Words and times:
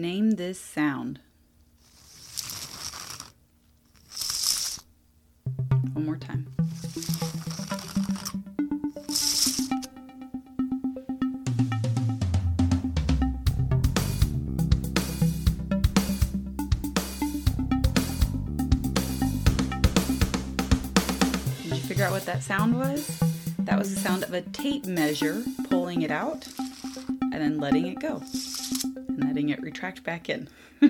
Name 0.00 0.30
this 0.30 0.58
sound. 0.58 1.20
One 5.92 6.06
more 6.06 6.16
time. 6.16 6.46
Did 21.58 21.76
you 21.76 21.82
figure 21.82 22.04
out 22.04 22.12
what 22.12 22.24
that 22.24 22.42
sound 22.42 22.78
was? 22.78 23.06
That 23.58 23.78
was 23.78 23.94
the 23.94 24.00
sound 24.00 24.22
of 24.22 24.32
a 24.32 24.40
tape 24.40 24.86
measure 24.86 25.42
pulling 25.68 26.00
it 26.00 26.10
out 26.10 26.48
and 27.20 27.34
then 27.34 27.58
letting 27.58 27.86
it 27.86 28.00
go 28.00 28.22
letting 29.20 29.48
it 29.50 29.62
retract 29.62 30.02
back 30.02 30.28
in. 30.28 30.48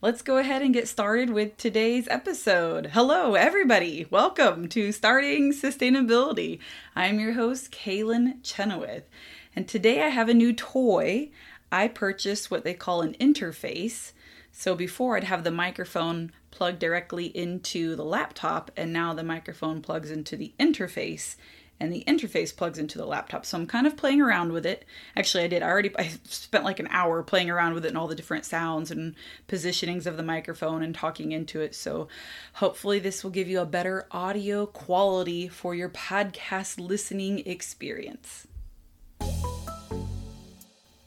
Let's 0.00 0.22
go 0.22 0.38
ahead 0.38 0.62
and 0.62 0.72
get 0.72 0.86
started 0.86 1.30
with 1.30 1.56
today's 1.56 2.06
episode. 2.08 2.90
Hello, 2.92 3.34
everybody. 3.34 4.06
Welcome 4.10 4.68
to 4.68 4.92
Starting 4.92 5.52
Sustainability. 5.52 6.60
I'm 6.94 7.18
your 7.18 7.32
host, 7.32 7.72
Kaylin 7.72 8.42
Chenoweth. 8.42 9.08
And 9.56 9.66
today 9.66 10.02
I 10.02 10.08
have 10.08 10.28
a 10.28 10.34
new 10.34 10.52
toy. 10.52 11.30
I 11.72 11.88
purchased 11.88 12.50
what 12.50 12.64
they 12.64 12.74
call 12.74 13.02
an 13.02 13.14
interface. 13.14 14.12
So 14.52 14.74
before 14.74 15.16
I'd 15.16 15.24
have 15.24 15.44
the 15.44 15.50
microphone 15.50 16.32
plugged 16.50 16.78
directly 16.78 17.26
into 17.26 17.94
the 17.96 18.04
laptop, 18.04 18.70
and 18.76 18.92
now 18.92 19.14
the 19.14 19.22
microphone 19.22 19.82
plugs 19.82 20.10
into 20.10 20.36
the 20.36 20.52
interface 20.58 21.36
and 21.80 21.92
the 21.92 22.04
interface 22.06 22.54
plugs 22.54 22.78
into 22.78 22.98
the 22.98 23.06
laptop. 23.06 23.46
So 23.46 23.56
I'm 23.56 23.66
kind 23.66 23.86
of 23.86 23.96
playing 23.96 24.20
around 24.20 24.52
with 24.52 24.66
it. 24.66 24.84
Actually, 25.16 25.44
I 25.44 25.48
did. 25.48 25.62
I 25.62 25.68
already 25.68 25.92
I 25.98 26.10
spent 26.24 26.64
like 26.64 26.80
an 26.80 26.88
hour 26.90 27.22
playing 27.22 27.50
around 27.50 27.74
with 27.74 27.84
it 27.84 27.88
and 27.88 27.98
all 27.98 28.08
the 28.08 28.14
different 28.14 28.44
sounds 28.44 28.90
and 28.90 29.14
positionings 29.48 30.06
of 30.06 30.16
the 30.16 30.22
microphone 30.22 30.82
and 30.82 30.94
talking 30.94 31.32
into 31.32 31.60
it. 31.60 31.74
So 31.74 32.08
hopefully 32.54 32.98
this 32.98 33.22
will 33.22 33.30
give 33.30 33.48
you 33.48 33.60
a 33.60 33.66
better 33.66 34.06
audio 34.10 34.66
quality 34.66 35.48
for 35.48 35.74
your 35.74 35.88
podcast 35.88 36.78
listening 36.78 37.46
experience. 37.46 38.46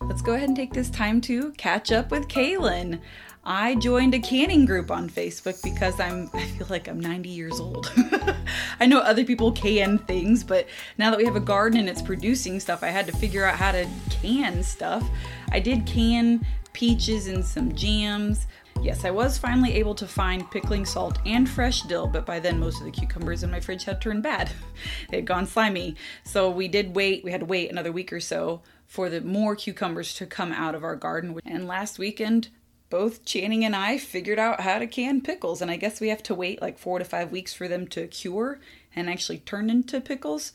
Let's 0.02 0.22
go 0.22 0.34
ahead 0.34 0.50
and 0.50 0.58
take 0.58 0.74
this 0.74 0.90
time 0.90 1.22
to 1.22 1.52
catch 1.52 1.92
up 1.92 2.12
with 2.12 2.28
Kaylin. 2.28 3.00
I 3.44 3.74
joined 3.76 4.14
a 4.14 4.20
canning 4.20 4.66
group 4.66 4.92
on 4.92 5.10
Facebook 5.10 5.62
because 5.64 6.00
I'm 6.00 6.30
I 6.34 6.46
feel 6.46 6.68
like 6.70 6.88
I'm 6.88 7.00
90 7.00 7.30
years 7.30 7.60
old. 7.60 7.92
I 8.80 8.86
know 8.86 9.00
other 9.00 9.24
people 9.24 9.52
can 9.52 9.98
things, 9.98 10.44
but 10.44 10.68
now 10.98 11.10
that 11.10 11.18
we 11.18 11.26
have 11.26 11.36
a 11.36 11.42
garden 11.42 11.80
and 11.80 11.90
it's 11.90 12.02
producing 12.02 12.60
stuff, 12.60 12.84
I 12.84 12.90
had 12.90 13.08
to 13.08 13.14
figure 13.14 13.44
out 13.46 13.56
how 13.56 13.72
to 13.72 13.88
can 14.10 14.62
stuff. 14.62 15.08
I 15.52 15.60
did 15.60 15.86
can 15.86 16.46
peaches 16.74 17.28
and 17.28 17.44
some 17.44 17.74
jams. 17.74 18.48
Yes, 18.82 19.06
I 19.06 19.12
was 19.12 19.38
finally 19.38 19.74
able 19.74 19.94
to 19.96 20.08
find 20.08 20.50
pickling 20.50 20.86
salt 20.86 21.20
and 21.26 21.48
fresh 21.48 21.82
dill, 21.84 22.08
but 22.08 22.26
by 22.26 22.40
then 22.40 22.60
most 22.60 22.80
of 22.80 22.86
the 22.86 22.92
cucumbers 22.92 23.44
in 23.44 23.52
my 23.52 23.60
fridge 23.60 23.84
had 23.84 24.02
turned 24.02 24.24
bad. 24.24 24.52
they 25.10 25.18
had 25.18 25.26
gone 25.26 25.46
slimy. 25.46 25.96
So 26.24 26.50
we 26.50 26.68
did 26.68 26.96
wait, 26.96 27.24
we 27.24 27.32
had 27.32 27.42
to 27.42 27.46
wait 27.46 27.72
another 27.72 27.92
week 27.92 28.14
or 28.14 28.20
so 28.20 28.62
for 28.88 29.10
the 29.10 29.22
more 29.22 29.56
cucumbers 29.56 30.14
to 30.16 30.26
come 30.26 30.52
out 30.52 30.76
of 30.76 30.84
our 30.84 30.96
garden. 30.96 31.40
And 31.46 31.68
last 31.68 32.00
weekend, 32.00 32.50
both 32.92 33.26
Channing 33.26 33.66
and 33.66 33.76
I 33.76 33.98
figured 33.98 34.38
out 34.38 34.60
how 34.60 34.78
to 34.78 34.86
can 34.86 35.22
pickles, 35.22 35.62
and 35.64 35.72
I 35.72 35.78
guess 35.78 36.00
we 36.00 36.10
have 36.10 36.22
to 36.24 36.36
wait 36.36 36.62
like 36.62 36.78
four 36.78 37.00
to 37.00 37.06
five 37.06 37.32
weeks 37.32 37.54
for 37.56 37.68
them 37.68 37.88
to 37.88 38.06
cure 38.06 38.60
and 38.96 39.10
actually 39.10 39.40
turn 39.40 39.72
into 39.72 40.00
pickles. 40.00 40.52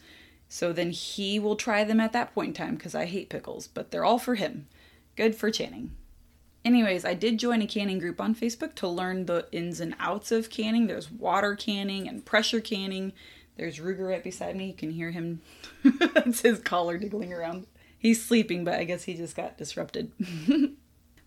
So 0.48 0.73
then 0.73 0.93
he 0.93 1.41
will 1.41 1.56
try 1.56 1.83
them 1.83 1.98
at 1.98 2.12
that 2.12 2.33
point 2.33 2.48
in 2.48 2.55
time 2.55 2.77
because 2.77 2.95
I 2.95 3.06
hate 3.06 3.31
pickles, 3.31 3.67
but 3.67 3.91
they're 3.91 4.05
all 4.05 4.20
for 4.20 4.37
him. 4.37 4.69
Good 5.17 5.34
for 5.34 5.51
Channing. 5.51 5.91
Anyways, 6.65 7.05
I 7.05 7.15
did 7.15 7.39
join 7.39 7.62
a 7.62 7.67
canning 7.67 7.98
group 7.98 8.20
on 8.20 8.34
Facebook 8.34 8.75
to 8.77 8.89
learn 8.89 9.27
the 9.27 9.48
ins 9.50 9.81
and 9.81 9.97
outs 9.98 10.31
of 10.31 10.50
canning. 10.50 10.87
There's 10.87 11.11
water 11.11 11.56
canning 11.56 12.09
and 12.09 12.25
pressure 12.25 12.61
canning. 12.61 13.12
There's 13.56 13.78
Ruger 13.78 14.09
right 14.09 14.22
beside 14.22 14.56
me. 14.56 14.69
You 14.69 14.75
can 14.75 14.91
hear 14.91 15.10
him. 15.10 15.41
That's 15.84 16.41
his 16.43 16.59
collar 16.60 16.99
diggling 16.99 17.33
around. 17.33 17.66
He's 17.99 18.25
sleeping, 18.25 18.65
but 18.65 18.75
I 18.75 18.84
guess 18.84 19.05
he 19.05 19.15
just 19.15 19.34
got 19.34 19.56
disrupted. 19.56 20.12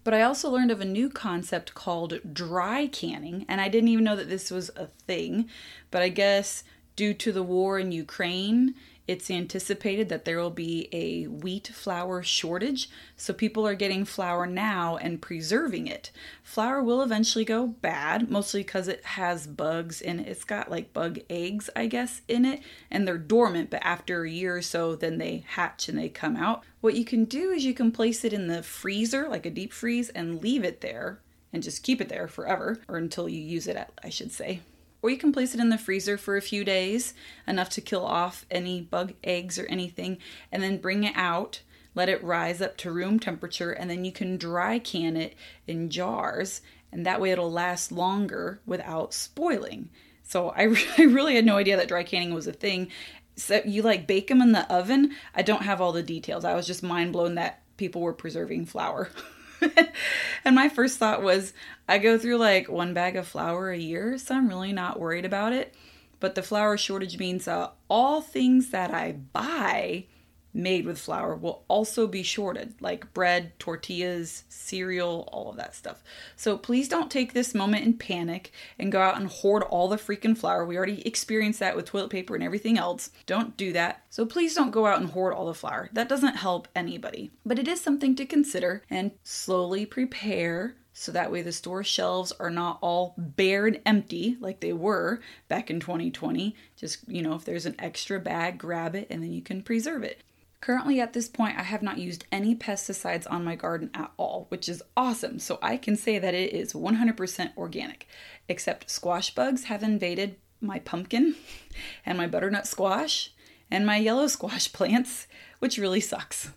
But 0.10 0.18
I 0.18 0.24
also 0.24 0.50
learned 0.50 0.72
of 0.72 0.82
a 0.82 0.86
new 0.86 1.08
concept 1.08 1.76
called 1.76 2.20
dry 2.34 2.88
canning, 2.88 3.46
and 3.48 3.62
I 3.62 3.70
didn't 3.70 3.90
even 3.90 4.06
know 4.06 4.16
that 4.16 4.28
this 4.28 4.50
was 4.50 4.72
a 4.76 4.88
thing. 4.88 5.48
But 5.92 6.02
I 6.02 6.10
guess 6.10 6.64
due 6.96 7.14
to 7.14 7.32
the 7.32 7.44
war 7.44 7.78
in 7.78 7.92
Ukraine, 7.92 8.74
it's 9.10 9.32
anticipated 9.32 10.08
that 10.10 10.24
there 10.24 10.38
will 10.38 10.52
be 10.52 10.88
a 10.92 11.24
wheat 11.24 11.70
flour 11.70 12.22
shortage, 12.22 12.92
so 13.18 13.34
people 13.34 13.66
are 13.66 13.74
getting 13.74 14.06
flour 14.06 14.46
now 14.46 14.98
and 14.98 15.20
preserving 15.20 15.88
it. 15.88 16.12
Flour 16.44 16.84
will 16.84 17.02
eventually 17.02 17.44
go 17.44 17.66
bad, 17.66 18.30
mostly 18.30 18.62
because 18.62 18.88
it 18.88 19.04
has 19.04 19.48
bugs 19.48 20.00
and 20.00 20.20
it. 20.20 20.28
It's 20.28 20.44
got 20.44 20.70
like 20.70 20.94
bug 20.94 21.18
eggs, 21.28 21.72
I 21.76 21.88
guess, 21.88 22.22
in 22.28 22.46
it, 22.46 22.62
and 22.92 23.08
they're 23.08 23.18
dormant, 23.18 23.72
but 23.72 23.84
after 23.84 24.22
a 24.22 24.30
year 24.30 24.58
or 24.58 24.62
so, 24.62 24.96
then 24.96 25.18
they 25.18 25.44
hatch 25.48 25.90
and 25.90 25.98
they 25.98 26.10
come 26.10 26.36
out. 26.36 26.64
What 26.80 26.94
you 26.94 27.04
can 27.04 27.26
do 27.26 27.50
is 27.50 27.66
you 27.66 27.74
can 27.74 27.92
place 27.92 28.24
it 28.24 28.32
in 28.32 28.46
the 28.46 28.62
freezer, 28.62 29.28
like 29.28 29.48
a 29.48 29.50
deep 29.50 29.74
freeze, 29.74 30.10
and 30.10 30.40
leave 30.40 30.64
it 30.64 30.82
there 30.82 31.20
and 31.52 31.64
just 31.64 31.82
keep 31.82 32.00
it 32.00 32.10
there 32.10 32.28
forever, 32.28 32.80
or 32.88 32.98
until 32.98 33.28
you 33.28 33.42
use 33.42 33.66
it, 33.66 33.76
I 34.04 34.10
should 34.10 34.32
say 34.32 34.60
or 35.02 35.10
you 35.10 35.18
can 35.18 35.32
place 35.32 35.54
it 35.54 35.60
in 35.60 35.70
the 35.70 35.78
freezer 35.78 36.18
for 36.18 36.36
a 36.36 36.42
few 36.42 36.64
days, 36.64 37.14
enough 37.48 37.70
to 37.70 37.82
kill 37.82 38.06
off 38.06 38.46
any 38.52 38.82
bug 38.82 39.14
eggs 39.24 39.58
or 39.58 39.66
anything, 39.68 40.18
and 40.52 40.62
then 40.62 40.78
bring 40.78 41.04
it 41.04 41.16
out, 41.16 41.62
let 41.96 42.10
it 42.10 42.24
rise 42.24 42.62
up 42.62 42.78
to 42.78 42.92
room 42.92 43.20
temperature, 43.20 43.72
and 43.72 43.90
then 43.90 44.06
you 44.06 44.12
can 44.12 44.38
dry 44.38 44.80
can 44.80 45.16
it 45.16 45.36
in 45.68 45.90
jars, 45.90 46.62
and 46.92 47.06
that 47.06 47.22
way 47.22 47.32
it'll 47.32 47.52
last 47.52 47.92
longer 47.92 48.60
without 48.66 49.14
spoiling. 49.14 49.90
So 50.24 50.50
I, 50.50 50.64
I 50.98 51.04
really 51.04 51.36
had 51.36 51.46
no 51.46 51.58
idea 51.58 51.78
that 51.78 51.88
dry 51.88 52.04
canning 52.04 52.34
was 52.34 52.48
a 52.48 52.54
thing. 52.54 52.90
So 53.36 53.62
you 53.66 53.82
like 53.82 54.08
bake 54.08 54.28
them 54.28 54.42
in 54.42 54.52
the 54.52 54.72
oven. 54.72 55.16
I 55.34 55.42
don't 55.42 55.64
have 55.64 55.80
all 55.82 55.92
the 55.92 56.04
details. 56.04 56.44
I 56.44 56.56
was 56.56 56.68
just 56.68 56.84
mind 56.84 57.14
blown 57.14 57.36
that 57.36 57.62
people 57.78 58.02
were 58.02 58.14
preserving 58.14 58.66
flour. 58.66 59.10
and 60.46 60.56
my 60.56 60.70
first 60.70 60.98
thought 60.98 61.24
was 61.24 61.54
I 61.88 61.98
go 61.98 62.18
through 62.18 62.38
like 62.38 62.70
one 62.70 62.94
bag 62.94 63.16
of 63.16 63.28
flour 63.28 63.72
a 63.72 63.78
year, 63.78 64.18
so 64.18 64.36
I'm 64.36 64.48
really 64.48 64.74
not 64.74 65.00
worried 65.00 65.26
about 65.26 65.54
it. 65.54 65.74
But 66.20 66.36
the 66.36 66.44
flour 66.44 66.78
shortage 66.78 67.18
means 67.18 67.48
uh, 67.48 67.70
all 67.90 68.22
things 68.22 68.72
that 68.72 68.94
I 68.94 69.14
buy 69.14 70.06
made 70.54 70.86
with 70.86 71.00
flour 71.00 71.36
will 71.36 71.64
also 71.68 72.08
be 72.08 72.24
shorted, 72.24 72.74
like 72.80 73.14
bread, 73.14 73.52
tortillas, 73.60 74.44
cereal, 74.50 75.30
all 75.32 75.50
of 75.50 75.58
that 75.58 75.76
stuff. 75.76 76.04
So 76.36 76.58
please 76.58 76.88
don't 76.88 77.12
take 77.12 77.34
this 77.34 77.56
moment 77.56 77.86
in 77.86 77.94
panic 77.94 78.52
and 78.78 78.92
go 78.92 79.02
out 79.02 79.18
and 79.18 79.28
hoard 79.28 79.64
all 79.64 79.88
the 79.88 79.98
freaking 79.98 80.38
flour. 80.38 80.66
We 80.66 80.78
already 80.78 81.06
experienced 81.08 81.60
that 81.60 81.76
with 81.76 81.86
toilet 81.86 82.10
paper 82.10 82.36
and 82.36 82.44
everything 82.44 82.78
else. 82.78 83.12
Don't 83.26 83.58
do 83.58 83.74
that. 83.74 84.04
So 84.10 84.26
please 84.26 84.56
don't 84.56 84.72
go 84.72 84.86
out 84.86 85.00
and 85.00 85.10
hoard 85.10 85.34
all 85.34 85.46
the 85.46 85.54
flour. 85.54 85.90
That 85.94 86.10
doesn't 86.10 86.38
help 86.38 86.68
anybody. 86.76 87.32
But 87.46 87.60
it 87.60 87.68
is 87.68 87.82
something 87.82 88.16
to 88.16 88.26
consider 88.26 88.84
and 88.90 89.12
slowly 89.24 89.86
prepare 89.86 90.76
so 91.00 91.14
that 91.14 91.32
way 91.32 91.42
the 91.42 91.54
store 91.54 91.82
shelves 91.82 92.34
are 92.42 92.50
not 92.50 92.78
all 92.82 93.14
bare 93.18 93.68
and 93.68 93.80
empty 93.86 94.36
like 94.42 94.60
they 94.60 94.74
were 94.74 95.22
back 95.48 95.70
in 95.70 95.80
2020. 95.80 96.56
Just, 96.76 97.08
you 97.08 97.22
know, 97.22 97.36
if 97.36 97.46
there's 97.46 97.66
an 97.66 97.76
extra 97.80 98.20
bag, 98.20 98.58
grab 98.58 98.96
it 98.96 99.08
and 99.10 99.24
then 99.24 99.32
you 99.32 99.42
can 99.42 99.62
preserve 99.62 100.04
it. 100.04 100.24
Currently, 100.62 101.00
at 101.00 101.14
this 101.14 101.30
point, 101.30 101.58
I 101.58 101.64
have 101.64 101.82
not 101.82 102.00
used 102.00 102.26
any 102.32 102.54
pesticides 102.54 103.26
on 103.30 103.46
my 103.46 103.56
garden 103.56 103.90
at 103.94 104.12
all, 104.18 104.46
which 104.50 104.68
is 104.68 104.84
awesome. 104.98 105.40
So 105.40 105.58
I 105.62 105.78
can 105.78 105.96
say 105.96 106.20
that 106.20 106.34
it 106.34 106.54
is 106.54 106.74
100% 106.74 107.56
organic, 107.56 108.08
except 108.50 108.90
squash 108.90 109.34
bugs 109.34 109.66
have 109.66 109.84
invaded 109.84 110.36
my 110.60 110.80
pumpkin 110.80 111.36
and 112.06 112.18
my 112.18 112.28
butternut 112.28 112.68
squash 112.68 113.32
and 113.72 113.86
my 113.86 113.98
yellow 113.98 114.28
squash 114.28 114.72
plants, 114.74 115.28
which 115.60 115.78
really 115.78 116.02
sucks. 116.02 116.52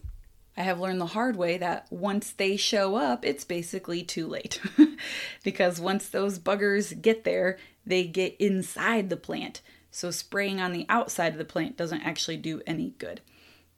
I 0.57 0.63
have 0.63 0.81
learned 0.81 1.01
the 1.01 1.07
hard 1.07 1.37
way 1.37 1.57
that 1.59 1.87
once 1.91 2.33
they 2.33 2.57
show 2.57 2.97
up, 2.97 3.25
it's 3.25 3.45
basically 3.45 4.03
too 4.03 4.27
late. 4.27 4.61
because 5.45 5.81
once 5.81 6.09
those 6.09 6.39
buggers 6.39 7.01
get 7.01 7.25
there, 7.25 7.57
they 7.87 8.05
get 8.05 8.37
inside 8.39 9.09
the 9.09 9.17
plant. 9.17 9.63
So 9.91 10.11
spraying 10.11 10.61
on 10.61 10.73
the 10.73 10.87
outside 10.89 11.33
of 11.33 11.39
the 11.39 11.45
plant 11.45 11.77
doesn't 11.77 12.03
actually 12.03 12.37
do 12.37 12.61
any 12.67 12.95
good. 12.99 13.21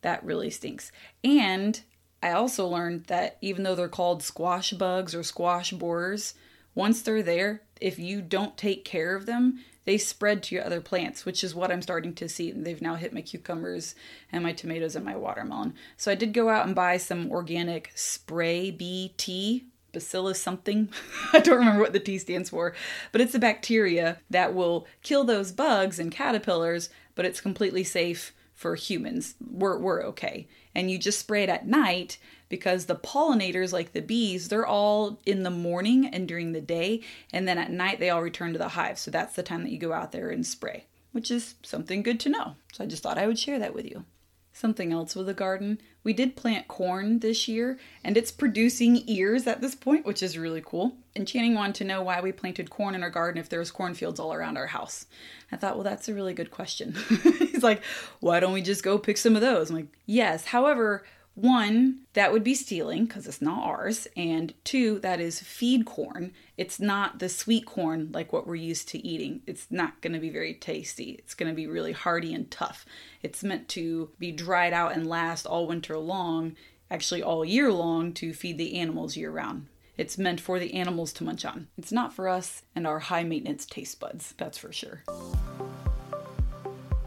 That 0.04 0.22
really 0.22 0.50
stinks. 0.50 0.92
And 1.24 1.80
I 2.22 2.32
also 2.32 2.68
learned 2.68 3.04
that 3.04 3.38
even 3.40 3.62
though 3.62 3.74
they're 3.74 3.88
called 3.88 4.22
squash 4.22 4.70
bugs 4.72 5.14
or 5.14 5.22
squash 5.22 5.70
borers, 5.70 6.34
once 6.74 7.00
they're 7.00 7.22
there, 7.22 7.62
if 7.80 7.98
you 7.98 8.20
don't 8.20 8.58
take 8.58 8.84
care 8.84 9.16
of 9.16 9.24
them, 9.24 9.60
they 9.86 9.96
spread 9.96 10.42
to 10.42 10.54
your 10.54 10.62
other 10.62 10.82
plants, 10.82 11.24
which 11.24 11.42
is 11.42 11.54
what 11.54 11.72
I'm 11.72 11.80
starting 11.80 12.14
to 12.16 12.28
see. 12.28 12.50
They've 12.50 12.82
now 12.82 12.96
hit 12.96 13.14
my 13.14 13.22
cucumbers 13.22 13.94
and 14.30 14.42
my 14.42 14.52
tomatoes 14.52 14.94
and 14.94 15.06
my 15.06 15.16
watermelon. 15.16 15.72
So 15.96 16.12
I 16.12 16.16
did 16.16 16.34
go 16.34 16.50
out 16.50 16.66
and 16.66 16.74
buy 16.74 16.98
some 16.98 17.32
organic 17.32 17.90
spray 17.94 18.70
tea, 19.16 19.64
bacillus 19.90 20.38
something. 20.38 20.90
I 21.32 21.40
don't 21.40 21.60
remember 21.60 21.80
what 21.80 21.94
the 21.94 21.98
T 21.98 22.18
stands 22.18 22.50
for, 22.50 22.74
but 23.10 23.22
it's 23.22 23.34
a 23.34 23.38
bacteria 23.38 24.18
that 24.28 24.52
will 24.52 24.86
kill 25.02 25.24
those 25.24 25.50
bugs 25.50 25.98
and 25.98 26.12
caterpillars, 26.12 26.90
but 27.14 27.24
it's 27.24 27.40
completely 27.40 27.84
safe 27.84 28.34
for 28.54 28.74
humans, 28.76 29.34
we're, 29.40 29.78
we're 29.78 30.02
okay. 30.04 30.46
And 30.74 30.90
you 30.90 30.98
just 30.98 31.18
spray 31.18 31.42
it 31.42 31.48
at 31.48 31.66
night 31.66 32.18
because 32.48 32.86
the 32.86 32.96
pollinators, 32.96 33.72
like 33.72 33.92
the 33.92 34.00
bees, 34.00 34.48
they're 34.48 34.66
all 34.66 35.20
in 35.26 35.42
the 35.42 35.50
morning 35.50 36.06
and 36.06 36.28
during 36.28 36.52
the 36.52 36.60
day, 36.60 37.02
and 37.32 37.48
then 37.48 37.58
at 37.58 37.70
night 37.70 37.98
they 37.98 38.10
all 38.10 38.22
return 38.22 38.52
to 38.52 38.58
the 38.58 38.68
hive. 38.68 38.98
So 38.98 39.10
that's 39.10 39.34
the 39.34 39.42
time 39.42 39.64
that 39.64 39.72
you 39.72 39.78
go 39.78 39.92
out 39.92 40.12
there 40.12 40.30
and 40.30 40.46
spray, 40.46 40.86
which 41.12 41.30
is 41.30 41.56
something 41.62 42.02
good 42.02 42.20
to 42.20 42.28
know. 42.28 42.56
So 42.72 42.84
I 42.84 42.86
just 42.86 43.02
thought 43.02 43.18
I 43.18 43.26
would 43.26 43.38
share 43.38 43.58
that 43.58 43.74
with 43.74 43.86
you. 43.86 44.04
Something 44.56 44.92
else 44.92 45.16
with 45.16 45.26
the 45.26 45.34
garden. 45.34 45.80
We 46.04 46.12
did 46.12 46.36
plant 46.36 46.68
corn 46.68 47.18
this 47.18 47.48
year, 47.48 47.76
and 48.04 48.16
it's 48.16 48.30
producing 48.30 49.02
ears 49.08 49.48
at 49.48 49.60
this 49.60 49.74
point, 49.74 50.06
which 50.06 50.22
is 50.22 50.38
really 50.38 50.62
cool. 50.64 50.96
And 51.16 51.26
Channing 51.26 51.54
wanted 51.54 51.74
to 51.76 51.84
know 51.84 52.02
why 52.02 52.20
we 52.20 52.30
planted 52.30 52.70
corn 52.70 52.94
in 52.94 53.02
our 53.02 53.10
garden 53.10 53.40
if 53.40 53.48
there 53.48 53.58
was 53.58 53.72
cornfields 53.72 54.20
all 54.20 54.32
around 54.32 54.56
our 54.56 54.68
house. 54.68 55.06
I 55.50 55.56
thought, 55.56 55.74
well, 55.74 55.82
that's 55.82 56.08
a 56.08 56.14
really 56.14 56.34
good 56.34 56.52
question. 56.52 56.94
He's 57.38 57.64
like, 57.64 57.82
why 58.20 58.38
don't 58.38 58.52
we 58.52 58.62
just 58.62 58.84
go 58.84 58.96
pick 58.96 59.16
some 59.16 59.34
of 59.34 59.42
those? 59.42 59.70
I'm 59.70 59.76
like, 59.76 59.88
yes. 60.06 60.44
However, 60.44 61.02
one, 61.34 62.00
that 62.12 62.32
would 62.32 62.44
be 62.44 62.54
stealing 62.54 63.06
because 63.06 63.26
it's 63.26 63.42
not 63.42 63.62
ours. 63.62 64.06
And 64.16 64.54
two, 64.62 65.00
that 65.00 65.20
is 65.20 65.40
feed 65.40 65.84
corn. 65.84 66.32
It's 66.56 66.78
not 66.78 67.18
the 67.18 67.28
sweet 67.28 67.66
corn 67.66 68.10
like 68.12 68.32
what 68.32 68.46
we're 68.46 68.54
used 68.54 68.88
to 68.90 69.06
eating. 69.06 69.42
It's 69.46 69.66
not 69.70 70.00
going 70.00 70.12
to 70.12 70.20
be 70.20 70.30
very 70.30 70.54
tasty. 70.54 71.10
It's 71.18 71.34
going 71.34 71.50
to 71.50 71.56
be 71.56 71.66
really 71.66 71.92
hardy 71.92 72.32
and 72.34 72.50
tough. 72.50 72.86
It's 73.22 73.42
meant 73.42 73.68
to 73.70 74.10
be 74.18 74.30
dried 74.30 74.72
out 74.72 74.94
and 74.94 75.08
last 75.08 75.46
all 75.46 75.66
winter 75.66 75.98
long, 75.98 76.54
actually 76.90 77.22
all 77.22 77.44
year 77.44 77.72
long, 77.72 78.12
to 78.14 78.32
feed 78.32 78.58
the 78.58 78.78
animals 78.78 79.16
year 79.16 79.30
round. 79.30 79.66
It's 79.96 80.18
meant 80.18 80.40
for 80.40 80.58
the 80.58 80.74
animals 80.74 81.12
to 81.14 81.24
munch 81.24 81.44
on. 81.44 81.68
It's 81.78 81.92
not 81.92 82.12
for 82.12 82.28
us 82.28 82.62
and 82.74 82.86
our 82.86 82.98
high 82.98 83.22
maintenance 83.22 83.64
taste 83.64 84.00
buds, 84.00 84.34
that's 84.36 84.58
for 84.58 84.72
sure. 84.72 85.02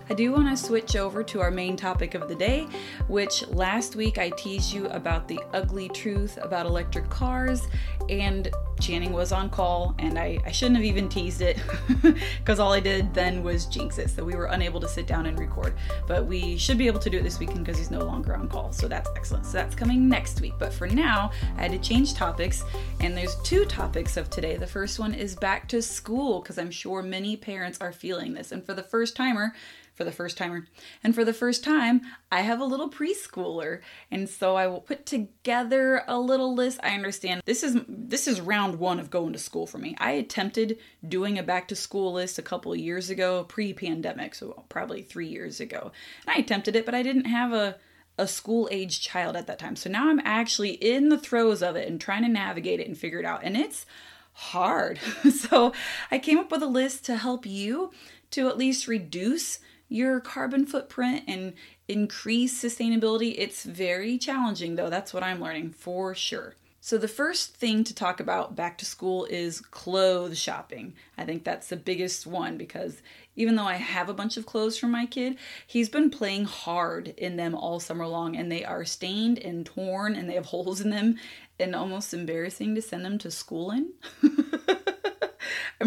I 0.09 0.13
do 0.13 0.31
want 0.31 0.49
to 0.49 0.55
switch 0.55 0.95
over 0.95 1.21
to 1.23 1.41
our 1.41 1.51
main 1.51 1.75
topic 1.75 2.13
of 2.13 2.29
the 2.29 2.35
day, 2.35 2.67
which 3.07 3.45
last 3.49 3.95
week 3.95 4.17
I 4.17 4.29
teased 4.29 4.71
you 4.71 4.87
about 4.87 5.27
the 5.27 5.39
ugly 5.53 5.89
truth 5.89 6.37
about 6.41 6.65
electric 6.65 7.09
cars, 7.09 7.67
and 8.09 8.49
Channing 8.79 9.11
was 9.11 9.31
on 9.31 9.49
call, 9.49 9.95
and 9.99 10.17
I, 10.17 10.39
I 10.45 10.51
shouldn't 10.51 10.77
have 10.77 10.85
even 10.85 11.09
teased 11.09 11.41
it 11.41 11.59
because 12.39 12.59
all 12.59 12.71
I 12.71 12.79
did 12.79 13.13
then 13.13 13.43
was 13.43 13.65
jinx 13.65 13.97
it. 13.97 14.09
So 14.09 14.23
we 14.23 14.35
were 14.35 14.45
unable 14.45 14.79
to 14.79 14.87
sit 14.87 15.07
down 15.07 15.25
and 15.25 15.37
record. 15.37 15.73
But 16.07 16.25
we 16.25 16.57
should 16.57 16.77
be 16.77 16.87
able 16.87 16.99
to 16.99 17.09
do 17.09 17.17
it 17.17 17.23
this 17.23 17.39
weekend 17.39 17.65
because 17.65 17.77
he's 17.77 17.91
no 17.91 17.99
longer 17.99 18.35
on 18.35 18.47
call. 18.47 18.71
So 18.71 18.87
that's 18.87 19.09
excellent. 19.15 19.45
So 19.45 19.53
that's 19.53 19.75
coming 19.75 20.07
next 20.07 20.41
week. 20.41 20.53
But 20.59 20.71
for 20.71 20.87
now, 20.87 21.31
I 21.57 21.63
had 21.63 21.71
to 21.71 21.79
change 21.79 22.13
topics, 22.13 22.63
and 22.99 23.17
there's 23.17 23.35
two 23.41 23.65
topics 23.65 24.15
of 24.15 24.29
today. 24.29 24.57
The 24.57 24.67
first 24.67 24.99
one 24.99 25.13
is 25.13 25.35
back 25.35 25.67
to 25.69 25.81
school 25.81 26.41
because 26.41 26.57
I'm 26.57 26.71
sure 26.71 27.01
many 27.01 27.35
parents 27.35 27.79
are 27.81 27.91
feeling 27.91 28.33
this. 28.33 28.51
And 28.51 28.65
for 28.65 28.73
the 28.73 28.83
first 28.83 29.15
timer, 29.15 29.53
for 29.97 30.03
the 30.03 30.11
first 30.11 30.37
timer. 30.37 30.67
And 31.03 31.13
for 31.13 31.25
the 31.25 31.33
first 31.33 31.63
time, 31.63 32.01
I 32.31 32.41
have 32.41 32.61
a 32.61 32.65
little 32.65 32.89
preschooler. 32.89 33.81
And 34.11 34.29
so 34.29 34.55
I 34.55 34.67
will 34.67 34.79
put 34.79 35.07
together 35.07 36.03
a 36.07 36.19
little 36.19 36.53
list. 36.53 36.79
I 36.83 36.91
understand 36.91 37.41
this 37.45 37.63
is 37.63 37.77
this 37.87 38.27
is 38.27 38.39
round 38.39 38.79
1 38.79 38.99
of 38.99 39.09
going 39.09 39.33
to 39.33 39.39
school 39.39 39.65
for 39.65 39.79
me. 39.79 39.95
I 39.97 40.11
attempted 40.11 40.77
doing 41.05 41.39
a 41.39 41.43
back 41.43 41.67
to 41.69 41.75
school 41.75 42.13
list 42.13 42.37
a 42.37 42.43
couple 42.43 42.75
years 42.75 43.09
ago, 43.09 43.43
pre-pandemic, 43.43 44.35
so 44.35 44.63
probably 44.69 45.01
3 45.01 45.27
years 45.27 45.59
ago. 45.59 45.91
And 46.25 46.35
I 46.35 46.39
attempted 46.39 46.75
it, 46.75 46.85
but 46.85 46.95
I 46.95 47.01
didn't 47.03 47.25
have 47.25 47.51
a 47.51 47.77
a 48.19 48.27
school 48.27 48.67
age 48.71 48.99
child 48.99 49.35
at 49.35 49.45
that 49.45 49.59
time. 49.59 49.75
So 49.75 49.91
now 49.91 50.09
I'm 50.09 50.21
actually 50.23 50.71
in 50.71 51.09
the 51.09 51.19
throes 51.19 51.61
of 51.61 51.75
it 51.75 51.87
and 51.87 52.01
trying 52.01 52.23
to 52.23 52.29
navigate 52.29 52.79
it 52.79 52.87
and 52.87 52.97
figure 52.97 53.19
it 53.19 53.25
out. 53.25 53.41
And 53.43 53.55
it's 53.55 53.85
hard. 54.33 54.99
so 55.31 55.71
I 56.09 56.17
came 56.17 56.39
up 56.39 56.51
with 56.51 56.63
a 56.63 56.67
list 56.67 57.05
to 57.05 57.15
help 57.15 57.45
you 57.45 57.91
to 58.31 58.47
at 58.47 58.57
least 58.57 58.87
reduce 58.87 59.59
your 59.89 60.19
carbon 60.19 60.65
footprint 60.65 61.23
and 61.27 61.53
increase 61.87 62.61
sustainability. 62.61 63.35
It's 63.37 63.63
very 63.63 64.17
challenging, 64.17 64.75
though. 64.75 64.89
That's 64.89 65.13
what 65.13 65.23
I'm 65.23 65.41
learning 65.41 65.71
for 65.71 66.13
sure. 66.13 66.55
So, 66.79 66.97
the 66.97 67.07
first 67.07 67.55
thing 67.55 67.83
to 67.83 67.93
talk 67.93 68.19
about 68.19 68.55
back 68.55 68.77
to 68.77 68.85
school 68.85 69.25
is 69.25 69.59
clothes 69.59 70.39
shopping. 70.39 70.93
I 71.17 71.25
think 71.25 71.43
that's 71.43 71.67
the 71.67 71.75
biggest 71.75 72.25
one 72.25 72.57
because 72.57 73.01
even 73.35 73.55
though 73.55 73.65
I 73.65 73.75
have 73.75 74.07
a 74.07 74.13
bunch 74.13 74.37
of 74.37 74.45
clothes 74.45 74.77
for 74.77 74.87
my 74.87 75.05
kid, 75.05 75.37
he's 75.65 75.89
been 75.89 76.09
playing 76.09 76.45
hard 76.45 77.09
in 77.09 77.35
them 77.35 77.55
all 77.55 77.79
summer 77.79 78.07
long 78.07 78.37
and 78.37 78.51
they 78.51 78.63
are 78.63 78.85
stained 78.85 79.37
and 79.39 79.65
torn 79.65 80.15
and 80.15 80.29
they 80.29 80.35
have 80.35 80.45
holes 80.47 80.79
in 80.79 80.89
them 80.89 81.17
and 81.59 81.75
almost 81.75 82.13
embarrassing 82.13 82.75
to 82.75 82.81
send 82.81 83.03
them 83.03 83.17
to 83.17 83.31
school 83.31 83.71
in. 83.71 83.91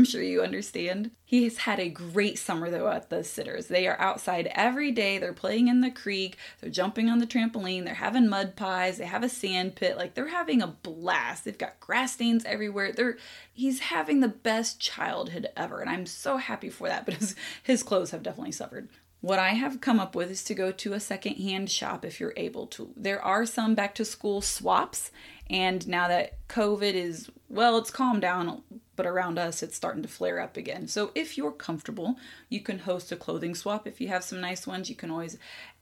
I'm 0.01 0.07
sure 0.07 0.23
you 0.23 0.41
understand. 0.41 1.11
He 1.27 1.45
has 1.45 1.59
had 1.59 1.79
a 1.79 1.91
great 1.91 2.39
summer 2.39 2.71
though 2.71 2.89
at 2.89 3.11
the 3.11 3.23
sitters. 3.23 3.67
They 3.67 3.87
are 3.87 4.01
outside 4.01 4.51
every 4.55 4.93
day. 4.93 5.19
They're 5.19 5.35
playing 5.35 5.69
in 5.69 5.83
the 5.83 5.91
creek. 5.91 6.39
They're 6.59 6.71
jumping 6.71 7.11
on 7.11 7.19
the 7.19 7.27
trampoline. 7.27 7.85
They're 7.85 7.93
having 7.93 8.27
mud 8.27 8.57
pies. 8.57 8.97
They 8.97 9.05
have 9.05 9.23
a 9.23 9.29
sand 9.29 9.77
pit. 9.77 9.99
Like 9.99 10.15
they're 10.15 10.29
having 10.29 10.63
a 10.63 10.69
blast. 10.69 11.45
They've 11.45 11.59
got 11.59 11.81
grass 11.81 12.15
stains 12.15 12.47
everywhere. 12.47 12.93
They're 12.93 13.19
he's 13.53 13.81
having 13.81 14.21
the 14.21 14.29
best 14.29 14.81
childhood 14.81 15.49
ever, 15.55 15.83
and 15.83 15.91
I'm 15.91 16.07
so 16.07 16.39
happy 16.39 16.71
for 16.71 16.89
that. 16.89 17.05
But 17.11 17.17
his, 17.17 17.35
his 17.63 17.83
clothes 17.83 18.13
have 18.13 18.23
definitely 18.23 18.53
suffered. 18.53 18.89
What 19.21 19.39
I 19.39 19.51
have 19.51 19.83
come 19.83 20.01
up 20.01 20.15
with 20.15 20.31
is 20.31 20.43
to 20.45 20.55
go 20.55 20.73
to 20.73 20.95
a 20.95 21.01
secondhand 21.01 21.71
shop 21.71 22.05
if 22.05 22.21
you're 22.21 22.33
able 22.37 22.67
to. 22.69 22.91
There 22.97 23.23
are 23.23 23.45
some 23.45 23.75
back 23.75 23.95
to 23.97 24.05
school 24.05 24.41
swaps, 24.41 25.11
and 25.51 25.87
now 25.87 26.09
that 26.09 26.47
COVID 26.49 26.95
is, 26.95 27.31
well, 27.49 27.77
it's 27.77 27.91
calmed 27.91 28.23
down, 28.23 28.63
but 28.97 29.07
around 29.07 29.39
us 29.39 29.63
it's 29.63 29.77
starting 29.77 30.03
to 30.03 30.09
flare 30.09 30.41
up 30.41 30.57
again. 30.57 30.89
So 30.89 31.11
if 31.15 31.37
you're 31.37 31.53
comfortable, 31.53 32.17
you 32.49 32.61
can 32.61 32.79
host 32.79 33.13
a 33.13 33.17
clothing 33.17 33.55
swap. 33.55 33.87
If 33.87 34.01
you 34.01 34.09
have 34.09 34.25
some 34.25 34.41
nice 34.41 34.67
ones, 34.67 34.89
you 34.89 34.97
can 34.97 35.11
always 35.11 35.37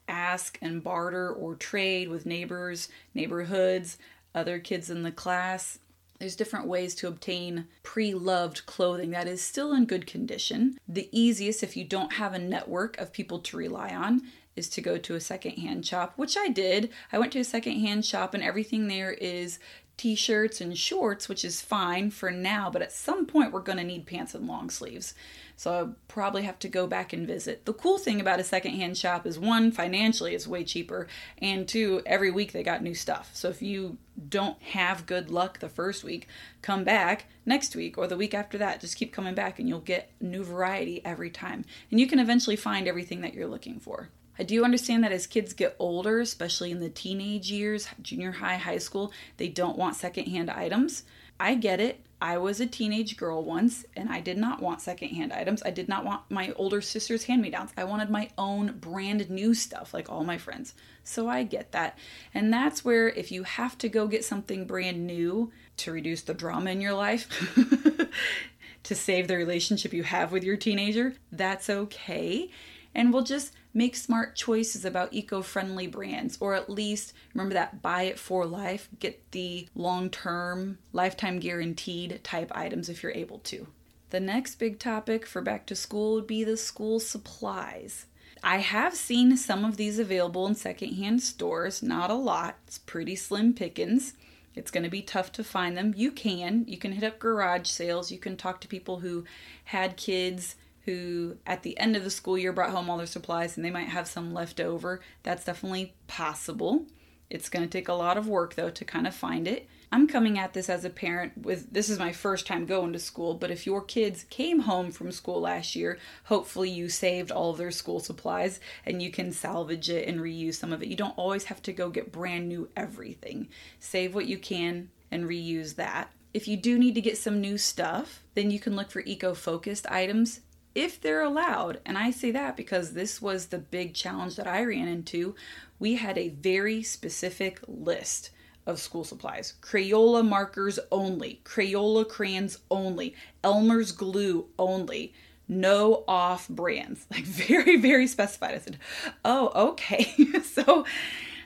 ask 0.09 0.59
and 0.61 0.83
barter 0.83 1.31
or 1.33 1.55
trade 1.55 2.09
with 2.09 2.27
neighbors, 2.27 2.89
neighborhoods, 3.15 3.99
other 4.35 4.59
kids 4.59 4.91
in 4.91 5.05
the 5.05 5.13
class. 5.13 5.79
There's 6.19 6.37
different 6.37 6.67
ways 6.67 6.95
to 6.97 7.09
obtain 7.09 7.67
pre 7.83 8.13
loved 8.13 8.67
clothing 8.67 9.11
that 9.11 9.29
is 9.29 9.41
still 9.41 9.73
in 9.73 9.87
good 9.87 10.07
condition. 10.07 10.79
The 10.89 11.09
easiest, 11.13 11.63
if 11.63 11.77
you 11.77 11.85
don't 11.85 12.15
have 12.15 12.35
a 12.35 12.39
network 12.39 12.99
of 12.99 13.13
people 13.13 13.39
to 13.41 13.57
rely 13.57 13.95
on, 13.95 14.23
is 14.59 14.69
to 14.71 14.83
go 14.83 14.99
to 14.99 15.15
a 15.15 15.21
secondhand 15.21 15.87
shop, 15.87 16.13
which 16.17 16.37
I 16.37 16.49
did. 16.49 16.91
I 17.13 17.19
went 17.19 17.33
to 17.33 17.41
a 17.41 17.45
secondhand 17.45 18.05
shop, 18.05 18.35
and 18.35 18.43
everything 18.43 18.89
there 18.89 19.13
is 19.13 19.59
t 19.99 20.15
shirts 20.15 20.61
and 20.61 20.79
shorts, 20.79 21.29
which 21.29 21.45
is 21.45 21.61
fine 21.61 22.11
for 22.11 22.31
now, 22.31 22.71
but 22.71 22.83
at 22.83 22.93
some 22.93 23.27
point 23.27 23.53
we're 23.53 23.61
going 23.61 23.79
to 23.79 23.85
need 23.85 24.07
pants 24.07 24.35
and 24.35 24.47
long 24.47 24.71
sleeves. 24.71 25.13
So 25.57 25.73
I'll 25.75 25.97
probably 26.07 26.45
have 26.45 26.61
to 26.61 26.69
go 26.69 26.87
back 26.87 27.13
and 27.13 27.27
visit. 27.27 27.65
The 27.65 27.73
cool 27.73 27.99
thing 27.99 28.21
about 28.21 28.39
a 28.39 28.45
secondhand 28.45 28.97
shop 28.97 29.27
is 29.27 29.41
one, 29.41 29.73
financially 29.73 30.37
it's 30.37 30.47
way 30.47 30.63
cheaper, 30.63 31.09
and 31.39 31.67
two, 31.67 32.01
every 32.07 32.31
week 32.31 32.53
they 32.53 32.63
got 32.63 32.81
new 32.81 32.95
stuff. 32.95 33.31
So 33.35 33.49
if 33.49 33.61
you 33.61 33.99
don't 34.29 34.63
have 34.63 35.05
good 35.05 35.31
luck 35.31 35.59
the 35.59 35.69
first 35.69 36.05
week, 36.05 36.29
come 36.63 36.85
back 36.85 37.27
next 37.45 37.75
week 37.75 37.99
or 37.99 38.07
the 38.07 38.17
week 38.17 38.35
after 38.35 38.57
that. 38.59 38.81
Just 38.81 38.97
keep 38.97 39.13
coming 39.13 39.35
back 39.35 39.59
and 39.59 39.69
you'll 39.69 39.81
get 39.81 40.13
new 40.21 40.45
variety 40.45 41.05
every 41.05 41.31
time. 41.31 41.65
And 41.91 41.99
you 41.99 42.07
can 42.07 42.21
eventually 42.21 42.57
find 42.57 42.87
everything 42.87 43.21
that 43.23 43.35
you're 43.35 43.49
looking 43.49 43.81
for. 43.81 44.11
I 44.39 44.45
do 44.45 44.65
understand 44.65 45.03
that 45.05 45.13
as 45.13 45.27
kids 45.27 45.53
get 45.53 45.77
older, 45.79 46.21
especially 46.21 46.71
in 46.71 46.81
the 46.81 46.89
teenage 46.89 47.51
years, 47.51 47.89
junior 48.01 48.33
high, 48.33 48.57
high 48.57 48.79
school, 48.79 49.13
they 49.37 49.49
don't 49.49 49.79
want 49.79 49.97
secondhand 49.97 50.51
items. 50.51 51.03
I 51.41 51.55
get 51.55 51.81
it. 51.81 52.01
I 52.21 52.39
was 52.39 52.61
a 52.61 52.67
teenage 52.67 53.17
girl 53.17 53.45
once 53.45 53.85
and 53.95 54.09
I 54.09 54.21
did 54.21 54.39
not 54.39 54.61
want 54.61 54.81
secondhand 54.81 55.33
items. 55.33 55.63
I 55.63 55.71
did 55.71 55.89
not 55.89 56.05
want 56.05 56.23
my 56.31 56.53
older 56.57 56.81
sister's 56.81 57.25
hand 57.25 57.43
me 57.43 57.51
downs. 57.51 57.71
I 57.77 57.85
wanted 57.85 58.11
my 58.11 58.29
own 58.37 58.79
brand 58.79 59.31
new 59.31 59.55
stuff 59.55 59.95
like 59.95 60.11
all 60.11 60.25
my 60.25 60.37
friends. 60.37 60.75
So 61.05 61.29
I 61.29 61.45
get 61.45 61.71
that. 61.73 61.97
And 62.35 62.53
that's 62.53 62.85
where 62.85 63.09
if 63.09 63.31
you 63.31 63.45
have 63.45 63.79
to 63.79 63.89
go 63.89 64.09
get 64.09 64.25
something 64.25 64.67
brand 64.67 65.07
new 65.07 65.53
to 65.79 65.93
reduce 65.93 66.23
the 66.23 66.35
drama 66.35 66.71
in 66.71 66.81
your 66.81 66.95
life, 66.95 67.29
to 68.83 68.95
save 68.97 69.29
the 69.29 69.37
relationship 69.37 69.93
you 69.93 70.03
have 70.03 70.33
with 70.33 70.43
your 70.43 70.57
teenager, 70.57 71.15
that's 71.31 71.71
okay. 71.71 72.51
And 72.99 73.13
we'll 73.13 73.23
just 73.23 73.55
make 73.73 73.95
smart 73.95 74.35
choices 74.35 74.85
about 74.85 75.13
eco 75.13 75.41
friendly 75.41 75.87
brands, 75.87 76.37
or 76.41 76.55
at 76.55 76.69
least 76.69 77.13
remember 77.33 77.55
that 77.55 77.81
buy 77.81 78.03
it 78.03 78.19
for 78.19 78.45
life, 78.45 78.89
get 78.99 79.31
the 79.31 79.69
long 79.77 80.11
term, 80.11 80.79
lifetime 80.93 81.39
guaranteed 81.39 82.19
type 82.25 82.51
items 82.57 82.89
if 82.89 83.01
you're 83.01 83.13
able 83.13 83.39
to. 83.39 83.69
The 84.11 84.19
next 84.19 84.57
big 84.57 84.81
topic 84.81 85.27
for 85.27 85.41
back 85.41 85.65
to 85.67 85.77
school 85.77 86.15
would 86.15 86.27
be 86.27 86.43
the 86.43 86.57
school 86.57 86.99
supplies. 86.99 88.07
I 88.43 88.57
have 88.57 88.97
seen 88.97 89.37
some 89.37 89.65
of 89.65 89.77
these 89.77 90.01
available 90.01 90.49
in 90.49 90.57
secondhand 90.57 91.23
stores, 91.23 91.85
not 91.85 92.11
a 92.11 92.15
lot. 92.15 92.57
It's 92.67 92.79
pretty 92.79 93.15
slim 93.15 93.55
pickings. 93.55 94.15
It's 94.57 94.73
going 94.73 94.83
to 94.83 94.91
be 94.91 95.03
tough 95.03 95.31
to 95.35 95.45
find 95.45 95.77
them. 95.77 95.95
You 95.97 96.11
can. 96.11 96.65
You 96.67 96.79
can 96.79 96.91
hit 96.91 97.05
up 97.05 97.21
garage 97.21 97.69
sales. 97.69 98.11
You 98.11 98.19
can 98.19 98.37
talk 98.37 98.61
to 98.63 98.67
people 98.67 98.99
who 98.99 99.25
had 99.67 99.97
kids 99.97 100.57
who 100.89 101.37
at 101.47 101.63
the 101.65 101.79
end 101.79 101.97
of 101.97 102.05
the 102.05 102.09
school 102.09 102.39
year 102.39 102.51
brought 102.51 102.71
home 102.71 102.89
all 102.89 102.97
their 102.97 103.05
supplies 103.05 103.57
and 103.57 103.65
they 103.65 103.71
might 103.71 103.89
have 103.89 104.09
some 104.09 104.33
left 104.33 104.59
over. 104.59 105.03
That's 105.23 105.45
definitely 105.45 105.93
possible. 106.07 106.87
It's 107.29 107.51
going 107.51 107.63
to 107.63 107.71
take 107.71 107.89
a 107.89 107.93
lot 107.93 108.17
of 108.17 108.27
work 108.27 108.55
though 108.55 108.71
to 108.71 108.85
kind 108.87 109.07
of 109.07 109.15
find 109.15 109.47
it. 109.47 109.69
I'm 109.93 110.07
coming 110.07 110.39
at 110.39 110.55
this 110.55 110.71
as 110.71 110.87
a 110.87 110.91
parent 110.91 111.45
with 111.45 111.71
this 111.71 111.91
is 111.91 111.99
my 111.99 112.13
first 112.13 112.47
time 112.47 112.65
going 112.65 112.95
to 112.95 112.99
school, 112.99 113.35
but 113.35 113.51
if 113.51 113.67
your 113.67 113.83
kids 113.83 114.25
came 114.31 114.61
home 114.61 114.91
from 114.91 115.13
school 115.13 115.43
last 115.43 115.77
year, 115.77 115.99
hopefully 116.25 116.71
you 116.71 116.89
saved 116.89 117.31
all 117.31 117.51
of 117.51 117.59
their 117.59 117.71
school 117.71 118.01
supplies 118.01 118.59
and 118.87 119.03
you 119.03 119.11
can 119.11 119.31
salvage 119.31 119.91
it 119.91 120.09
and 120.09 120.21
reuse 120.21 120.55
some 120.55 120.73
of 120.73 120.83
it. 120.83 120.89
You 120.89 120.97
don't 120.97 121.19
always 121.19 121.45
have 121.45 121.61
to 121.65 121.73
go 121.75 121.91
get 121.91 122.13
brand 122.13 122.49
new 122.49 122.71
everything. 122.75 123.49
Save 123.79 124.15
what 124.15 124.27
you 124.27 124.39
can 124.39 124.89
and 125.11 125.25
reuse 125.25 125.75
that. 125.77 126.11
If 126.33 126.49
you 126.49 126.57
do 126.57 126.79
need 126.79 126.95
to 126.95 127.03
get 127.03 127.19
some 127.19 127.43
new 127.43 127.59
stuff, 127.59 128.23
then 128.35 128.51
you 128.51 128.59
can 128.59 128.75
look 128.75 128.91
for 128.91 129.01
eco 129.01 129.35
focused 129.35 129.87
items 129.91 130.41
if 130.79 131.01
they're 131.01 131.23
allowed. 131.23 131.81
And 131.85 131.99
I 131.99 132.13
say 132.13 132.31
that 132.31 132.57
because 132.57 132.93
this 132.93 133.21
was 133.21 133.47
the 133.47 133.59
big 133.59 133.95
challenge 133.95 134.37
that 134.37 134.47
I 134.47 134.63
ran 134.65 134.87
into. 134.87 135.35
We 135.81 135.97
had 135.97 136.17
a 136.17 136.29
very 136.29 136.85
specific 136.85 137.59
list 137.67 138.31
of 138.65 138.79
school 138.79 139.03
supplies. 139.03 139.55
Crayola 139.61 140.27
markers 140.27 140.79
only, 140.93 141.41
Crayola 141.45 142.09
crayons 142.09 142.59
only, 142.71 143.17
Elmer's 143.43 143.91
glue 143.91 144.47
only. 144.59 145.15
No 145.49 146.05
off 146.07 146.49
brands. 146.49 147.07
Like 147.11 147.25
very, 147.25 147.77
very 147.77 148.07
specified. 148.07 148.55
I 148.55 148.59
said, 148.59 148.79
oh, 149.25 149.71
okay. 149.71 150.05
so 150.45 150.85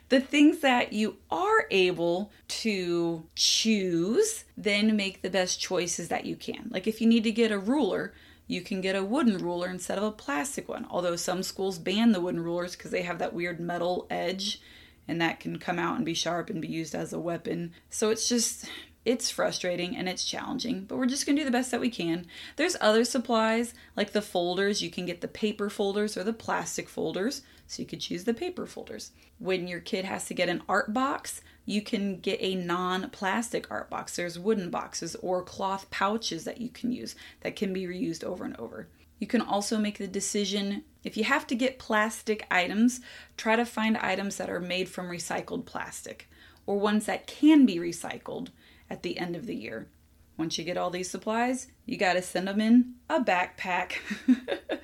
the 0.09 0.21
things 0.21 0.59
that 0.59 0.93
you 0.93 1.17
are 1.31 1.67
able 1.71 2.33
to 2.49 3.25
choose, 3.35 4.45
then 4.59 4.95
make 4.95 5.23
the 5.23 5.31
best 5.31 5.59
choices 5.59 6.09
that 6.09 6.27
you 6.27 6.37
can. 6.37 6.69
Like 6.71 6.87
if 6.87 7.01
you 7.01 7.07
need 7.07 7.25
to 7.25 7.33
get 7.33 7.53
a 7.53 7.59
ruler, 7.59 8.12
you 8.47 8.61
can 8.61 8.81
get 8.81 8.97
a 8.97 9.05
wooden 9.05 9.39
ruler 9.39 9.69
instead 9.69 9.99
of 9.99 10.05
a 10.05 10.13
plastic 10.13 10.69
one. 10.69 10.87
Although 10.91 11.17
some 11.17 11.43
schools 11.43 11.79
ban 11.79 12.13
the 12.13 12.21
wooden 12.21 12.43
rulers 12.43 12.77
because 12.77 12.91
they 12.91 13.03
have 13.03 13.19
that 13.19 13.35
weird 13.35 13.61
metal 13.61 14.07
edge 14.11 14.61
and 15.09 15.21
that 15.21 15.41
can 15.41 15.59
come 15.59 15.79
out 15.79 15.97
and 15.97 16.05
be 16.05 16.15
sharp 16.15 16.51
and 16.51 16.61
be 16.61 16.69
used 16.69 16.95
as 16.95 17.13
a 17.13 17.19
weapon. 17.19 17.73
So 17.91 18.11
it's 18.11 18.29
just 18.29 18.67
it's 19.05 19.31
frustrating 19.31 19.97
and 19.97 20.09
it's 20.09 20.25
challenging, 20.25 20.85
but 20.85 20.97
we're 20.97 21.07
just 21.07 21.27
going 21.27 21.35
to 21.37 21.43
do 21.43 21.45
the 21.45 21.51
best 21.51 21.73
that 21.73 21.81
we 21.81 21.91
can. 21.91 22.27
There's 22.57 22.77
other 22.81 23.05
supplies 23.05 23.75
like 23.97 24.13
the 24.13 24.23
folders. 24.23 24.81
You 24.81 24.91
can 24.91 25.07
get 25.07 25.21
the 25.21 25.29
paper 25.29 25.69
folders 25.69 26.17
or 26.17 26.23
the 26.23 26.33
plastic 26.33 26.89
folders, 26.89 27.43
so 27.67 27.83
you 27.83 27.89
could 27.89 28.01
choose 28.01 28.25
the 28.25 28.35
paper 28.35 28.65
folders. 28.65 29.11
When 29.39 29.67
your 29.67 29.81
kid 29.81 30.05
has 30.05 30.27
to 30.27 30.35
get 30.35 30.49
an 30.49 30.63
art 30.69 30.95
box, 30.95 31.41
you 31.64 31.83
can 31.83 32.19
get 32.19 32.38
a 32.40 32.54
non 32.54 33.11
plastic 33.11 33.71
art 33.71 33.88
box. 33.88 34.16
There's 34.16 34.38
wooden 34.38 34.71
boxes 34.71 35.16
or 35.16 35.42
cloth 35.42 35.90
pouches 35.90 36.45
that 36.45 36.61
you 36.61 36.69
can 36.69 36.92
use 36.92 37.14
that 37.40 37.57
can 37.57 37.73
be 37.73 37.87
reused 37.87 38.25
over 38.25 38.45
and 38.45 38.57
over. 38.57 38.88
You 39.19 39.26
can 39.26 39.40
also 39.40 39.78
make 39.78 39.99
the 39.99 40.09
decision 40.09 40.83
if 41.04 41.16
you 41.16 41.25
have 41.25 41.47
to 41.49 41.54
get 41.54 41.78
plastic 41.78 42.47
items, 42.50 43.00
try 43.37 43.57
to 43.57 43.64
find 43.64 43.97
items 43.97 44.37
that 44.37 44.50
are 44.50 44.61
made 44.61 44.88
from 44.88 45.09
recycled 45.09 45.64
plastic 45.64 46.28
or 46.66 46.78
ones 46.78 47.07
that 47.07 47.26
can 47.26 47.66
be 47.66 47.76
recycled 47.76 48.49
at 48.88 49.02
the 49.02 49.19
end 49.19 49.35
of 49.35 49.47
the 49.47 49.57
year. 49.57 49.88
Once 50.37 50.59
you 50.59 50.64
get 50.64 50.76
all 50.76 50.90
these 50.90 51.11
supplies, 51.11 51.69
you 51.87 51.97
got 51.97 52.14
to 52.14 52.23
send 52.23 52.49
them 52.49 52.61
in 52.61 52.95
a 53.09 53.21
backpack. 53.21 53.95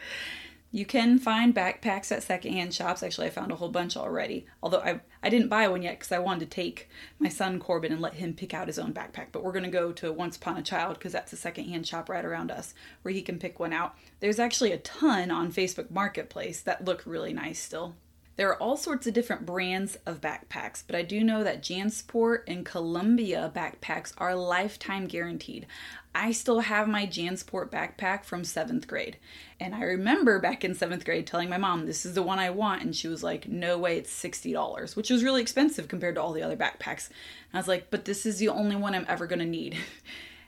You 0.71 0.85
can 0.85 1.19
find 1.19 1.55
backpacks 1.55 2.13
at 2.13 2.23
secondhand 2.23 2.75
shops. 2.75 3.03
Actually, 3.03 3.29
I 3.29 3.31
found 3.31 3.51
a 3.51 3.57
whole 3.57 3.71
bunch 3.71 3.97
already. 3.97 4.47
Although 4.63 4.81
I 4.81 5.01
I 5.23 5.31
didn't 5.31 5.49
buy 5.49 5.67
one 5.69 5.83
yet 5.83 5.99
because 5.99 6.13
I 6.13 6.19
wanted 6.19 6.41
to 6.51 6.55
take 6.55 6.91
my 7.19 7.31
son 7.31 7.59
Corbin 7.59 7.91
and 7.91 8.03
let 8.03 8.15
him 8.15 8.35
pick 8.35 8.53
out 8.53 8.67
his 8.67 8.79
own 8.79 8.93
backpack. 8.93 9.29
But 9.33 9.43
we're 9.43 9.53
gonna 9.53 9.71
go 9.71 9.93
to 9.93 10.13
Once 10.13 10.37
Upon 10.37 10.59
a 10.59 10.63
Child 10.63 10.99
because 10.99 11.13
that's 11.13 11.33
a 11.33 11.37
secondhand 11.37 11.87
shop 11.87 12.11
right 12.11 12.25
around 12.25 12.51
us 12.51 12.75
where 13.01 13.15
he 13.15 13.23
can 13.23 13.39
pick 13.39 13.59
one 13.59 13.73
out. 13.73 13.97
There's 14.21 14.39
actually 14.39 14.73
a 14.73 14.79
ton 14.79 15.31
on 15.31 15.53
Facebook 15.53 15.91
Marketplace 15.91 16.61
that 16.61 16.85
look 16.85 17.03
really 17.07 17.33
nice 17.33 17.61
still. 17.61 17.97
There 18.39 18.49
are 18.51 18.63
all 18.63 18.77
sorts 18.77 19.09
of 19.09 19.15
different 19.15 19.47
brands 19.47 19.99
of 20.07 20.21
backpacks, 20.21 20.85
but 20.87 20.95
I 20.95 21.03
do 21.03 21.25
know 21.25 21.43
that 21.43 21.61
Jansport 21.61 22.45
and 22.47 22.65
Columbia 22.65 23.51
backpacks 23.53 24.13
are 24.17 24.37
lifetime 24.37 25.09
guaranteed. 25.09 25.67
I 26.15 26.31
still 26.31 26.61
have 26.61 26.87
my 26.87 27.05
Jansport 27.05 27.69
backpack 27.69 28.25
from 28.25 28.45
seventh 28.45 28.87
grade. 28.87 29.17
And 29.59 29.75
I 29.75 29.83
remember 29.83 30.39
back 30.39 30.65
in 30.65 30.77
seventh 30.77 31.05
grade 31.05 31.27
telling 31.27 31.49
my 31.49 31.59
mom, 31.59 31.87
this 31.87 32.07
is 32.07 32.15
the 32.15 32.23
one 32.23 32.39
I 32.39 32.51
want. 32.51 32.83
And 32.83 32.95
she 32.95 33.09
was 33.09 33.25
like, 33.25 33.49
no 33.49 33.77
way, 33.77 33.99
it's 33.99 34.23
$60, 34.23 34.95
which 34.95 35.11
was 35.11 35.25
really 35.25 35.43
expensive 35.43 35.89
compared 35.89 36.15
to 36.15 36.23
all 36.23 36.33
the 36.33 36.43
other 36.43 36.57
backpacks. 36.57 37.09
And 37.09 37.55
I 37.55 37.59
was 37.59 37.67
like, 37.67 37.91
but 37.91 38.05
this 38.05 38.25
is 38.25 38.39
the 38.39 38.51
only 38.51 38.77
one 38.77 38.95
I'm 38.95 39.07
ever 39.09 39.27
to 39.27 39.37
need. 39.37 39.77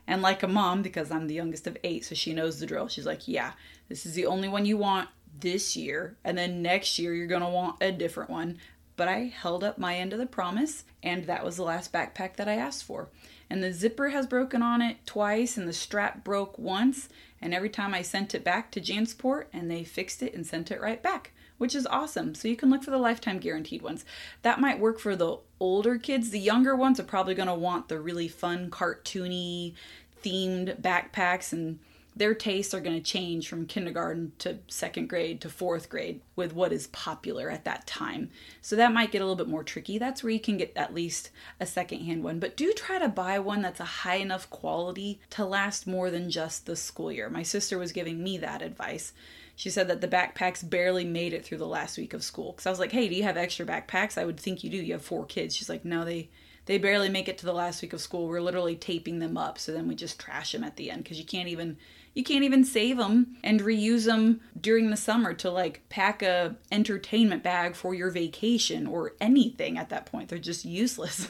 And 0.07 0.23
like 0.23 0.43
a 0.43 0.49
mom, 0.49 0.83
because 0.83 1.13
I'm 1.13 1.29
the 1.29 1.35
youngest 1.35 1.69
of 1.69 1.77
eight, 1.85 2.05
so 2.05 2.17
she 2.17 2.35
knows 2.35 2.59
the 2.59 2.67
drill, 2.67 2.89
she's 2.89 3.07
like, 3.07 3.29
yeah, 3.29 3.53
this 3.89 4.05
is 4.05 4.15
the 4.15 4.27
only 4.27 4.49
one 4.49 4.67
you 4.67 4.77
want 4.77 5.09
this 5.41 5.77
year, 5.77 6.17
and 6.25 6.37
then 6.37 6.63
next 6.63 6.99
year 6.99 7.15
you're 7.15 7.27
going 7.27 7.43
to 7.43 7.49
want 7.49 7.83
a 7.83 7.93
different 7.93 8.31
one. 8.31 8.59
But 8.97 9.09
I 9.09 9.33
held 9.35 9.65
up 9.65 9.79
my 9.79 9.97
end 9.97 10.13
of 10.13 10.19
the 10.19 10.27
promise, 10.27 10.85
and 11.03 11.25
that 11.25 11.45
was 11.45 11.57
the 11.57 11.63
last 11.63 11.93
backpack 11.93 12.37
that 12.37 12.49
I 12.49 12.57
asked 12.57 12.85
for. 12.85 13.09
And 13.49 13.63
the 13.63 13.73
zipper 13.73 14.11
has 14.11 14.27
broken 14.27 14.63
on 14.63 14.83
it 14.83 14.99
twice, 15.07 15.57
and 15.57 15.67
the 15.67 15.73
strap 15.73 16.23
broke 16.23 16.59
once. 16.59 17.09
And 17.41 17.55
every 17.55 17.71
time 17.71 17.95
I 17.95 18.03
sent 18.03 18.35
it 18.35 18.45
back 18.45 18.71
to 18.73 18.81
Jansport, 18.81 19.47
and 19.53 19.71
they 19.71 19.85
fixed 19.85 20.23
it 20.23 20.35
and 20.35 20.47
sent 20.47 20.71
it 20.71 20.81
right 20.81 21.03
back, 21.03 21.33
which 21.57 21.75
is 21.75 21.87
awesome. 21.87 22.35
So 22.35 22.47
you 22.47 22.57
can 22.57 22.69
look 22.69 22.83
for 22.83 22.91
the 22.91 22.99
lifetime 22.99 23.39
guaranteed 23.39 23.81
ones. 23.81 24.05
That 24.43 24.61
might 24.61 24.79
work 24.79 24.99
for 24.99 25.17
the 25.17 25.39
older 25.59 25.97
kids. 25.97 26.31
The 26.31 26.39
younger 26.39 26.77
ones 26.77 27.01
are 27.01 27.05
probably 27.05 27.35
going 27.35 27.49
to 27.49 27.55
want 27.55 27.89
the 27.89 27.99
really 27.99 28.29
fun, 28.29 28.71
cartoony, 28.71 29.75
themed 30.23 30.81
backpacks 30.81 31.53
and 31.53 31.79
their 32.15 32.35
tastes 32.35 32.75
are 32.75 32.81
going 32.81 32.97
to 32.97 33.03
change 33.03 33.49
from 33.49 33.67
kindergarten 33.67 34.33
to 34.39 34.59
second 34.67 35.09
grade 35.09 35.41
to 35.41 35.49
fourth 35.49 35.89
grade 35.89 36.21
with 36.35 36.53
what 36.53 36.73
is 36.73 36.89
popular 36.89 37.51
at 37.51 37.65
that 37.65 37.87
time. 37.87 38.31
So 38.61 38.77
that 38.77 38.93
might 38.93 39.13
get 39.13 39.23
a 39.23 39.25
little 39.25 39.37
bit 39.37 39.49
more 39.49 39.63
tricky. 39.63 39.97
That's 39.97 40.23
where 40.23 40.33
you 40.33 40.41
can 40.41 40.57
get 40.57 40.73
at 40.77 40.95
least 40.95 41.31
a 41.61 41.67
secondhand 41.67 42.25
one. 42.25 42.41
But 42.41 42.57
do 42.57 42.73
try 42.73 42.99
to 42.99 43.09
buy 43.09 43.39
one 43.39 43.63
that's 43.63 43.81
a 43.81 43.85
high 43.85 44.17
enough 44.17 44.51
quality 44.51 45.21
to 45.31 45.45
last 45.45 45.87
more 45.87 46.11
than 46.11 46.31
just 46.31 46.67
the 46.67 46.77
school 46.77 47.13
year. 47.13 47.31
My 47.31 47.45
sister 47.45 47.79
was 47.79 47.93
giving 47.93 48.23
me 48.23 48.39
that 48.39 48.63
advice. 48.63 49.13
She 49.55 49.71
said 49.71 49.89
that 49.89 50.01
the 50.01 50.09
backpacks 50.09 50.69
barely 50.69 51.05
made 51.05 51.33
it 51.33 51.45
through 51.45 51.59
the 51.59 51.67
last 51.67 51.97
week 51.97 52.15
of 52.15 52.25
school. 52.25 52.53
Because 52.53 52.67
I 52.67 52.71
was 52.71 52.79
like, 52.81 52.93
hey, 52.93 53.09
do 53.09 53.15
you 53.15 53.23
have 53.23 53.37
extra 53.37 53.67
backpacks? 53.67 54.19
I 54.19 54.25
would 54.25 54.41
think 54.41 54.65
you 54.65 54.71
do. 54.71 54.79
You 54.79 54.95
have 54.95 55.03
four 55.03 55.27
kids. 55.27 55.55
She's 55.55 55.69
like, 55.69 55.85
no, 55.85 56.05
they 56.05 56.31
they 56.67 56.79
barely 56.79 57.09
make 57.09 57.29
it 57.29 57.39
to 57.39 57.47
the 57.47 57.53
last 57.53 57.83
week 57.83 57.93
of 57.93 58.01
school. 58.01 58.29
We're 58.29 58.41
literally 58.41 58.77
taping 58.77 59.19
them 59.19 59.37
up, 59.37 59.59
so 59.59 59.73
then 59.73 59.89
we 59.89 59.95
just 59.95 60.21
trash 60.21 60.53
them 60.53 60.63
at 60.63 60.77
the 60.77 60.91
end 60.91 61.03
because 61.03 61.19
you 61.19 61.25
can't 61.25 61.49
even 61.49 61.77
you 62.15 62.25
can't 62.25 62.45
even 62.45 62.65
save 62.65 62.97
them 62.97 63.37
and 63.45 63.61
reuse 63.61 64.05
them 64.05 64.41
during 64.61 64.91
the 64.91 64.97
summer 64.97 65.33
to 65.35 65.51
like 65.51 65.89
pack 65.89 66.23
a 66.23 66.57
entertainment 66.73 67.43
bag 67.43 67.77
for 67.77 67.95
your 67.95 68.11
vacation 68.11 68.87
or 68.87 69.15
anything 69.21 69.79
at 69.79 69.91
that 69.91 70.07
point. 70.07 70.29
They're 70.29 70.39
just 70.39 70.65
useless. 70.65 71.29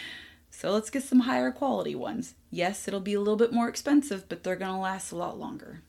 so 0.50 0.70
let's 0.72 0.90
get 0.90 1.02
some 1.02 1.20
higher 1.20 1.50
quality 1.50 1.94
ones. 1.94 2.34
Yes, 2.50 2.86
it'll 2.86 3.00
be 3.00 3.14
a 3.14 3.20
little 3.20 3.36
bit 3.36 3.52
more 3.52 3.68
expensive, 3.68 4.28
but 4.28 4.44
they're 4.44 4.56
going 4.56 4.72
to 4.72 4.78
last 4.78 5.10
a 5.10 5.16
lot 5.16 5.38
longer. 5.38 5.82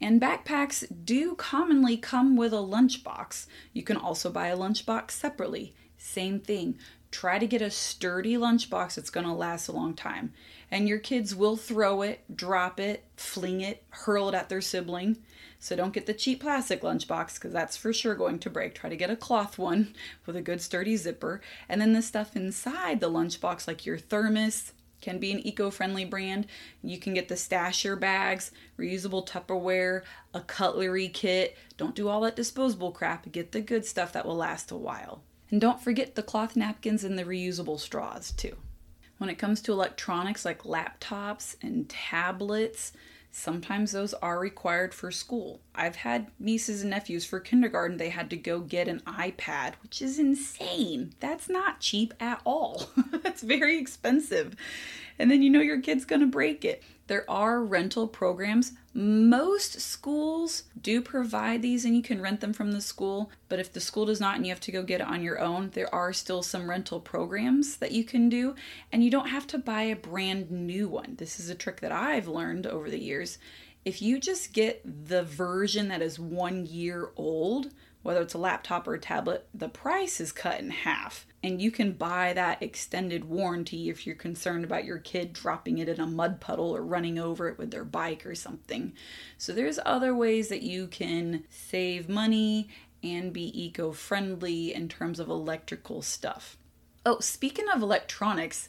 And 0.00 0.20
backpacks 0.20 0.86
do 1.04 1.34
commonly 1.34 1.96
come 1.96 2.36
with 2.36 2.52
a 2.52 2.56
lunchbox. 2.56 3.46
You 3.72 3.82
can 3.82 3.96
also 3.96 4.30
buy 4.30 4.46
a 4.46 4.56
lunchbox 4.56 5.10
separately. 5.10 5.74
Same 5.96 6.38
thing. 6.38 6.78
Try 7.10 7.40
to 7.40 7.46
get 7.48 7.62
a 7.62 7.70
sturdy 7.70 8.34
lunchbox 8.34 8.94
that's 8.94 9.10
going 9.10 9.26
to 9.26 9.32
last 9.32 9.66
a 9.66 9.72
long 9.72 9.94
time 9.94 10.32
and 10.70 10.88
your 10.88 10.98
kids 10.98 11.34
will 11.34 11.56
throw 11.56 12.02
it, 12.02 12.20
drop 12.34 12.78
it, 12.78 13.04
fling 13.16 13.60
it, 13.60 13.82
hurl 13.90 14.28
it 14.28 14.34
at 14.34 14.48
their 14.48 14.60
sibling. 14.60 15.18
So 15.60 15.74
don't 15.74 15.92
get 15.92 16.06
the 16.06 16.14
cheap 16.14 16.40
plastic 16.40 16.82
lunchbox 16.82 17.34
because 17.34 17.52
that's 17.52 17.76
for 17.76 17.92
sure 17.92 18.14
going 18.14 18.38
to 18.40 18.50
break. 18.50 18.74
Try 18.74 18.90
to 18.90 18.96
get 18.96 19.10
a 19.10 19.16
cloth 19.16 19.58
one 19.58 19.94
with 20.26 20.36
a 20.36 20.42
good 20.42 20.60
sturdy 20.60 20.96
zipper. 20.96 21.40
And 21.68 21.80
then 21.80 21.92
the 21.92 22.02
stuff 22.02 22.36
inside 22.36 23.00
the 23.00 23.10
lunchbox, 23.10 23.66
like 23.66 23.84
your 23.84 23.98
thermos, 23.98 24.72
can 25.00 25.18
be 25.18 25.32
an 25.32 25.46
eco-friendly 25.46 26.04
brand. 26.04 26.46
You 26.82 26.98
can 26.98 27.14
get 27.14 27.28
the 27.28 27.34
stasher 27.34 27.98
bags, 27.98 28.50
reusable 28.78 29.26
Tupperware, 29.26 30.02
a 30.34 30.40
cutlery 30.40 31.08
kit. 31.08 31.56
Don't 31.76 31.94
do 31.94 32.08
all 32.08 32.20
that 32.22 32.36
disposable 32.36 32.92
crap. 32.92 33.30
Get 33.30 33.52
the 33.52 33.60
good 33.60 33.84
stuff 33.84 34.12
that 34.12 34.26
will 34.26 34.36
last 34.36 34.70
a 34.70 34.76
while. 34.76 35.22
And 35.50 35.60
don't 35.60 35.80
forget 35.80 36.14
the 36.14 36.22
cloth 36.22 36.56
napkins 36.56 37.04
and 37.04 37.18
the 37.18 37.24
reusable 37.24 37.78
straws 37.78 38.32
too. 38.32 38.56
When 39.18 39.30
it 39.30 39.38
comes 39.38 39.60
to 39.62 39.72
electronics 39.72 40.44
like 40.44 40.62
laptops 40.62 41.56
and 41.62 41.88
tablets, 41.88 42.92
sometimes 43.30 43.92
those 43.92 44.14
are 44.14 44.38
required 44.38 44.94
for 44.94 45.10
school. 45.10 45.60
I've 45.74 45.96
had 45.96 46.28
nieces 46.38 46.82
and 46.82 46.90
nephews 46.90 47.24
for 47.24 47.40
kindergarten, 47.40 47.96
they 47.96 48.10
had 48.10 48.30
to 48.30 48.36
go 48.36 48.60
get 48.60 48.88
an 48.88 49.00
iPad, 49.06 49.74
which 49.82 50.00
is 50.00 50.18
insane. 50.18 51.14
That's 51.20 51.48
not 51.48 51.80
cheap 51.80 52.14
at 52.20 52.40
all. 52.44 52.90
That's 53.22 53.42
very 53.42 53.78
expensive. 53.78 54.56
And 55.18 55.30
then 55.30 55.42
you 55.42 55.50
know 55.50 55.60
your 55.60 55.80
kid's 55.80 56.04
gonna 56.04 56.26
break 56.26 56.64
it. 56.64 56.82
There 57.08 57.28
are 57.28 57.64
rental 57.64 58.06
programs. 58.06 58.72
Most 58.92 59.80
schools 59.80 60.64
do 60.80 61.00
provide 61.00 61.62
these 61.62 61.86
and 61.86 61.96
you 61.96 62.02
can 62.02 62.20
rent 62.20 62.40
them 62.40 62.52
from 62.52 62.72
the 62.72 62.82
school, 62.82 63.30
but 63.48 63.58
if 63.58 63.72
the 63.72 63.80
school 63.80 64.04
does 64.04 64.20
not 64.20 64.36
and 64.36 64.46
you 64.46 64.52
have 64.52 64.60
to 64.60 64.72
go 64.72 64.82
get 64.82 65.00
it 65.00 65.06
on 65.06 65.22
your 65.22 65.38
own, 65.38 65.70
there 65.70 65.92
are 65.94 66.12
still 66.12 66.42
some 66.42 66.68
rental 66.68 67.00
programs 67.00 67.78
that 67.78 67.92
you 67.92 68.04
can 68.04 68.28
do, 68.28 68.54
and 68.92 69.02
you 69.02 69.10
don't 69.10 69.28
have 69.28 69.46
to 69.48 69.58
buy 69.58 69.82
a 69.82 69.96
brand 69.96 70.50
new 70.50 70.86
one. 70.86 71.14
This 71.16 71.40
is 71.40 71.48
a 71.48 71.54
trick 71.54 71.80
that 71.80 71.92
I've 71.92 72.28
learned 72.28 72.66
over 72.66 72.90
the 72.90 73.00
years. 73.00 73.38
If 73.84 74.02
you 74.02 74.20
just 74.20 74.52
get 74.52 74.82
the 75.08 75.22
version 75.22 75.88
that 75.88 76.02
is 76.02 76.18
one 76.18 76.66
year 76.66 77.10
old, 77.16 77.70
whether 78.02 78.22
it's 78.22 78.34
a 78.34 78.38
laptop 78.38 78.86
or 78.86 78.94
a 78.94 79.00
tablet, 79.00 79.46
the 79.52 79.68
price 79.68 80.20
is 80.20 80.32
cut 80.32 80.60
in 80.60 80.70
half. 80.70 81.26
And 81.42 81.62
you 81.62 81.70
can 81.70 81.92
buy 81.92 82.32
that 82.32 82.62
extended 82.62 83.24
warranty 83.24 83.88
if 83.88 84.06
you're 84.06 84.16
concerned 84.16 84.64
about 84.64 84.84
your 84.84 84.98
kid 84.98 85.32
dropping 85.32 85.78
it 85.78 85.88
in 85.88 86.00
a 86.00 86.06
mud 86.06 86.40
puddle 86.40 86.74
or 86.74 86.82
running 86.82 87.18
over 87.18 87.48
it 87.48 87.58
with 87.58 87.70
their 87.70 87.84
bike 87.84 88.26
or 88.26 88.34
something. 88.34 88.92
So 89.36 89.52
there's 89.52 89.78
other 89.84 90.14
ways 90.14 90.48
that 90.48 90.62
you 90.62 90.86
can 90.86 91.44
save 91.48 92.08
money 92.08 92.68
and 93.02 93.32
be 93.32 93.64
eco 93.64 93.92
friendly 93.92 94.74
in 94.74 94.88
terms 94.88 95.20
of 95.20 95.28
electrical 95.28 96.02
stuff. 96.02 96.56
Oh, 97.06 97.20
speaking 97.20 97.66
of 97.72 97.82
electronics, 97.82 98.68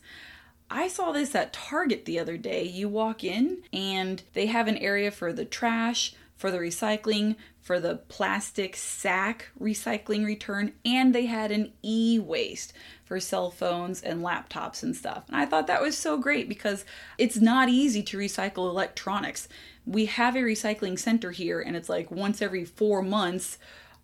I 0.70 0.88
saw 0.88 1.12
this 1.12 1.34
at 1.34 1.54
Target 1.54 2.06
the 2.06 2.20
other 2.20 2.38
day. 2.38 2.64
You 2.64 2.90
walk 2.90 3.24
in 3.24 3.64
and 3.74 4.22
they 4.34 4.46
have 4.46 4.68
an 4.68 4.78
area 4.78 5.10
for 5.10 5.34
the 5.34 5.46
trash, 5.46 6.14
for 6.40 6.52
the 6.52 6.58
recycling, 6.58 7.36
for 7.60 7.82
the 7.82 7.98
plastic 8.08 8.74
sack 8.78 9.50
recycling 9.60 10.26
return, 10.26 10.72
and 10.86 11.14
they 11.14 11.26
had 11.26 11.52
an 11.52 11.74
e 11.84 12.18
waste 12.18 12.72
for 13.04 13.20
cell 13.20 13.52
phones 13.52 14.02
and 14.02 14.24
laptops 14.24 14.82
and 14.82 14.96
stuff. 14.96 15.26
And 15.28 15.36
I 15.36 15.46
thought 15.46 15.68
that 15.68 15.82
was 15.82 15.98
so 15.98 16.18
great 16.18 16.48
because 16.48 16.86
it's 17.18 17.36
not 17.36 17.68
easy 17.68 18.02
to 18.04 18.18
recycle 18.18 18.70
electronics. 18.70 19.50
We 19.86 20.06
have 20.06 20.38
a 20.38 20.40
recycling 20.40 20.98
center 20.98 21.32
here, 21.32 21.60
and 21.60 21.76
it's 21.76 21.90
like 21.90 22.10
once 22.10 22.42
every 22.42 22.64
four 22.64 23.02
months 23.02 23.58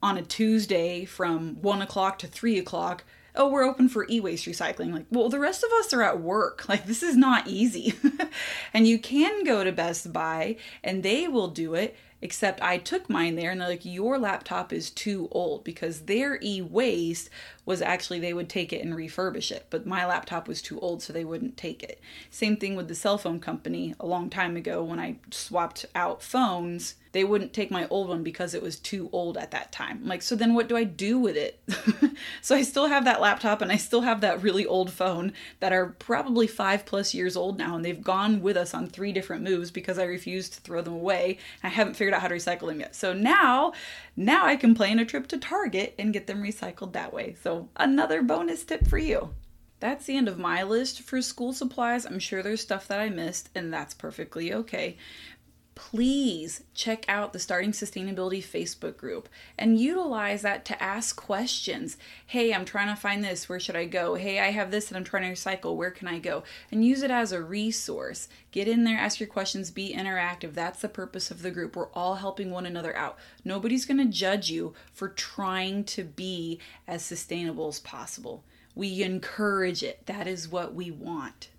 on 0.04 0.18
a 0.18 0.22
Tuesday 0.22 1.06
from 1.06 1.62
one 1.62 1.82
o'clock 1.82 2.20
to 2.20 2.28
three 2.28 2.60
o'clock 2.60 3.06
oh, 3.38 3.50
we're 3.50 3.64
open 3.64 3.90
for 3.90 4.06
e 4.10 4.20
waste 4.20 4.46
recycling. 4.46 4.94
Like, 4.94 5.06
well, 5.10 5.30
the 5.30 5.40
rest 5.40 5.64
of 5.64 5.72
us 5.80 5.94
are 5.94 6.04
at 6.04 6.22
work. 6.22 6.66
Like, 6.76 6.88
this 6.88 7.04
is 7.04 7.16
not 7.16 7.48
easy. 7.48 7.94
and 8.74 8.88
you 8.88 9.00
can 9.00 9.44
go 9.46 9.64
to 9.64 9.72
Best 9.72 10.12
Buy 10.12 10.58
and 10.84 11.04
they 11.04 11.28
will 11.28 11.48
do 11.48 11.74
it. 11.74 11.96
Except 12.22 12.62
I 12.62 12.78
took 12.80 13.08
mine 13.08 13.36
there 13.36 13.52
and 13.52 13.62
they're 13.62 13.70
like, 13.70 13.86
your 13.86 14.18
laptop 14.18 14.74
is 14.74 14.90
too 14.90 15.28
old 15.32 15.64
because 15.64 16.02
their 16.02 16.40
e 16.42 16.62
waste 16.62 17.30
was 17.66 17.82
actually 17.82 18.20
they 18.20 18.34
would 18.34 18.50
take 18.50 18.74
it 18.74 18.84
and 18.84 18.96
refurbish 18.96 19.52
it. 19.52 19.68
But 19.70 19.86
my 19.86 20.06
laptop 20.06 20.48
was 20.48 20.62
too 20.62 20.80
old, 20.80 21.04
so 21.04 21.14
they 21.14 21.26
wouldn't 21.26 21.56
take 21.56 21.84
it. 21.84 22.02
Same 22.32 22.58
thing 22.58 22.76
with 22.76 22.88
the 22.88 22.96
cell 22.96 23.18
phone 23.20 23.40
company 23.40 23.94
a 24.00 24.08
long 24.08 24.30
time 24.30 24.58
ago 24.58 24.84
when 24.84 25.00
I 25.00 25.18
swapped 25.30 25.86
out 25.94 26.24
phones 26.24 26.96
they 27.16 27.24
wouldn't 27.24 27.54
take 27.54 27.72
my 27.72 27.88
old 27.88 28.10
one 28.10 28.24
because 28.24 28.54
it 28.54 28.62
was 28.62 28.76
too 28.76 29.10
old 29.14 29.38
at 29.38 29.52
that 29.52 29.72
time. 29.72 30.00
I'm 30.04 30.10
like, 30.10 30.22
so 30.22 30.36
then 30.36 30.54
what 30.54 30.68
do 30.68 30.76
I 30.76 30.84
do 30.84 31.18
with 31.18 31.38
it? 31.38 31.62
so 32.42 32.54
I 32.54 32.62
still 32.62 32.88
have 32.88 33.06
that 33.06 33.22
laptop 33.22 33.62
and 33.62 33.72
I 33.72 33.78
still 33.78 34.02
have 34.02 34.20
that 34.20 34.44
really 34.44 34.66
old 34.66 34.92
phone 34.92 35.32
that 35.62 35.72
are 35.72 35.96
probably 35.98 36.46
five 36.46 36.86
plus 36.86 37.14
years 37.14 37.38
old 37.38 37.58
now, 37.58 37.78
and 37.78 37.86
they've 37.86 38.04
gone 38.04 38.42
with 38.42 38.58
us 38.58 38.74
on 38.74 38.88
three 38.88 39.14
different 39.14 39.44
moves 39.44 39.72
because 39.72 39.98
I 39.98 40.04
refused 40.04 40.56
to 40.56 40.60
throw 40.60 40.82
them 40.82 40.94
away. 40.94 41.38
I 41.64 41.70
haven't 41.70 41.94
figured 41.94 42.14
out 42.14 42.22
how 42.22 42.28
to 42.28 42.36
recycle 42.36 42.68
them 42.68 42.82
yet. 42.82 42.94
So 42.98 43.14
now, 43.14 43.72
now 44.18 44.46
I 44.46 44.58
can 44.58 44.76
plan 44.76 45.00
a 45.00 45.06
trip 45.06 45.28
to 45.28 45.38
Target 45.38 45.96
and 45.98 46.12
get 46.12 46.28
them 46.28 46.44
recycled 46.44 46.92
that 46.94 47.14
way. 47.14 47.38
So 47.42 47.70
another 47.78 48.24
bonus 48.24 48.66
tip 48.66 48.88
for 48.88 48.98
you 48.98 49.30
that's 49.82 50.06
the 50.06 50.16
end 50.16 50.28
of 50.28 50.40
my 50.40 50.64
list 50.64 51.02
for 51.02 51.22
school 51.22 51.54
supplies. 51.54 52.06
I'm 52.06 52.18
sure 52.18 52.42
there's 52.42 52.62
stuff 52.62 52.88
that 52.88 53.02
I 53.02 53.10
missed, 53.10 53.50
and 53.54 53.72
that's 53.72 53.94
perfectly 53.94 54.54
okay 54.54 54.98
please 55.76 56.64
check 56.74 57.06
out 57.10 57.34
the 57.34 57.40
Starting 57.40 57.72
Sustainability 57.72 58.42
Facebook 58.42 58.96
group 58.96 59.28
and 59.58 59.80
utilize 59.80 60.42
that 60.42 60.64
to 60.66 60.82
ask 60.82 61.16
questions. 61.18 61.98
Hey, 62.26 62.54
I'm 62.54 62.64
trying 62.64 62.88
to 62.88 63.00
find 63.00 63.24
this. 63.24 63.50
Where 63.50 63.60
should 63.60 63.76
I 63.76 63.86
go? 63.86 64.16
Hey, 64.16 64.40
I 64.40 64.52
have 64.52 64.72
this 64.72 64.88
and 64.88 64.98
I'm 64.98 65.04
trying 65.04 65.24
to 65.24 65.40
recycle. 65.40 65.76
Where 65.76 65.92
can 65.92 66.08
I 66.08 66.20
go? 66.20 66.44
And 66.72 66.86
use 66.86 67.04
it 67.04 67.12
as 67.12 67.34
a 67.34 67.44
resource. 67.44 68.30
Get 68.52 68.70
in 68.70 68.86
there, 68.86 68.98
ask 68.98 69.20
your 69.20 69.28
questions, 69.28 69.70
be 69.70 69.94
interactive. 69.94 70.54
That's 70.54 70.82
the 70.82 70.88
purpose 70.88 71.30
of 71.30 71.42
the 71.42 71.52
group. 71.52 71.76
We're 71.76 71.92
all 71.92 72.16
helping 72.16 72.52
one 72.52 72.66
another 72.66 72.96
out. 72.96 73.18
Nobody's 73.44 73.86
going 73.86 73.98
to 73.98 74.06
judge 74.06 74.50
you 74.50 74.74
for 74.94 75.10
trying 75.10 75.84
to 75.86 76.06
be 76.06 76.60
as 76.88 77.04
sustainable 77.04 77.68
as 77.68 77.80
possible. 77.80 78.46
We 78.76 79.04
encourage 79.04 79.84
it. 79.84 80.06
That 80.06 80.26
is 80.26 80.48
what 80.48 80.74
we 80.74 80.90
want. 80.90 81.50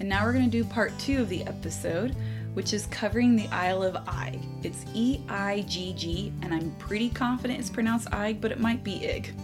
And 0.00 0.08
now 0.08 0.24
we're 0.24 0.32
going 0.32 0.48
to 0.48 0.50
do 0.50 0.64
part 0.64 0.96
two 0.98 1.22
of 1.22 1.28
the 1.28 1.42
episode 1.42 2.14
which 2.54 2.72
is 2.72 2.86
covering 2.86 3.36
the 3.36 3.48
Isle 3.48 3.82
of 3.82 3.94
Eigg. 4.06 4.40
It's 4.62 4.84
E 4.94 5.20
I 5.28 5.64
G 5.68 5.92
G, 5.96 6.32
and 6.42 6.52
I'm 6.52 6.70
pretty 6.78 7.10
confident 7.10 7.60
it's 7.60 7.70
pronounced 7.70 8.10
Eigg, 8.10 8.40
but 8.40 8.52
it 8.52 8.60
might 8.60 8.82
be 8.82 9.04
Ig. 9.04 9.34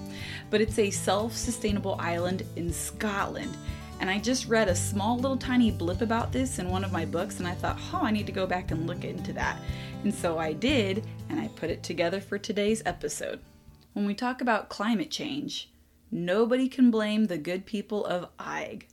But 0.50 0.60
it's 0.60 0.78
a 0.78 0.90
self 0.90 1.36
sustainable 1.36 1.96
island 1.98 2.42
in 2.56 2.72
Scotland. 2.72 3.56
And 4.00 4.10
I 4.10 4.18
just 4.18 4.48
read 4.48 4.68
a 4.68 4.74
small 4.74 5.16
little 5.16 5.36
tiny 5.36 5.70
blip 5.70 6.00
about 6.00 6.32
this 6.32 6.58
in 6.58 6.68
one 6.68 6.84
of 6.84 6.92
my 6.92 7.04
books, 7.04 7.38
and 7.38 7.46
I 7.46 7.54
thought, 7.54 7.78
oh, 7.92 8.00
I 8.02 8.10
need 8.10 8.26
to 8.26 8.32
go 8.32 8.46
back 8.46 8.70
and 8.70 8.86
look 8.86 9.04
into 9.04 9.32
that. 9.34 9.60
And 10.02 10.12
so 10.12 10.38
I 10.38 10.52
did, 10.52 11.06
and 11.30 11.40
I 11.40 11.48
put 11.48 11.70
it 11.70 11.82
together 11.82 12.20
for 12.20 12.36
today's 12.36 12.82
episode. 12.84 13.40
When 13.92 14.06
we 14.06 14.14
talk 14.14 14.40
about 14.40 14.68
climate 14.68 15.10
change, 15.10 15.70
nobody 16.10 16.68
can 16.68 16.90
blame 16.90 17.26
the 17.26 17.38
good 17.38 17.64
people 17.64 18.04
of 18.04 18.36
Eigg 18.38 18.86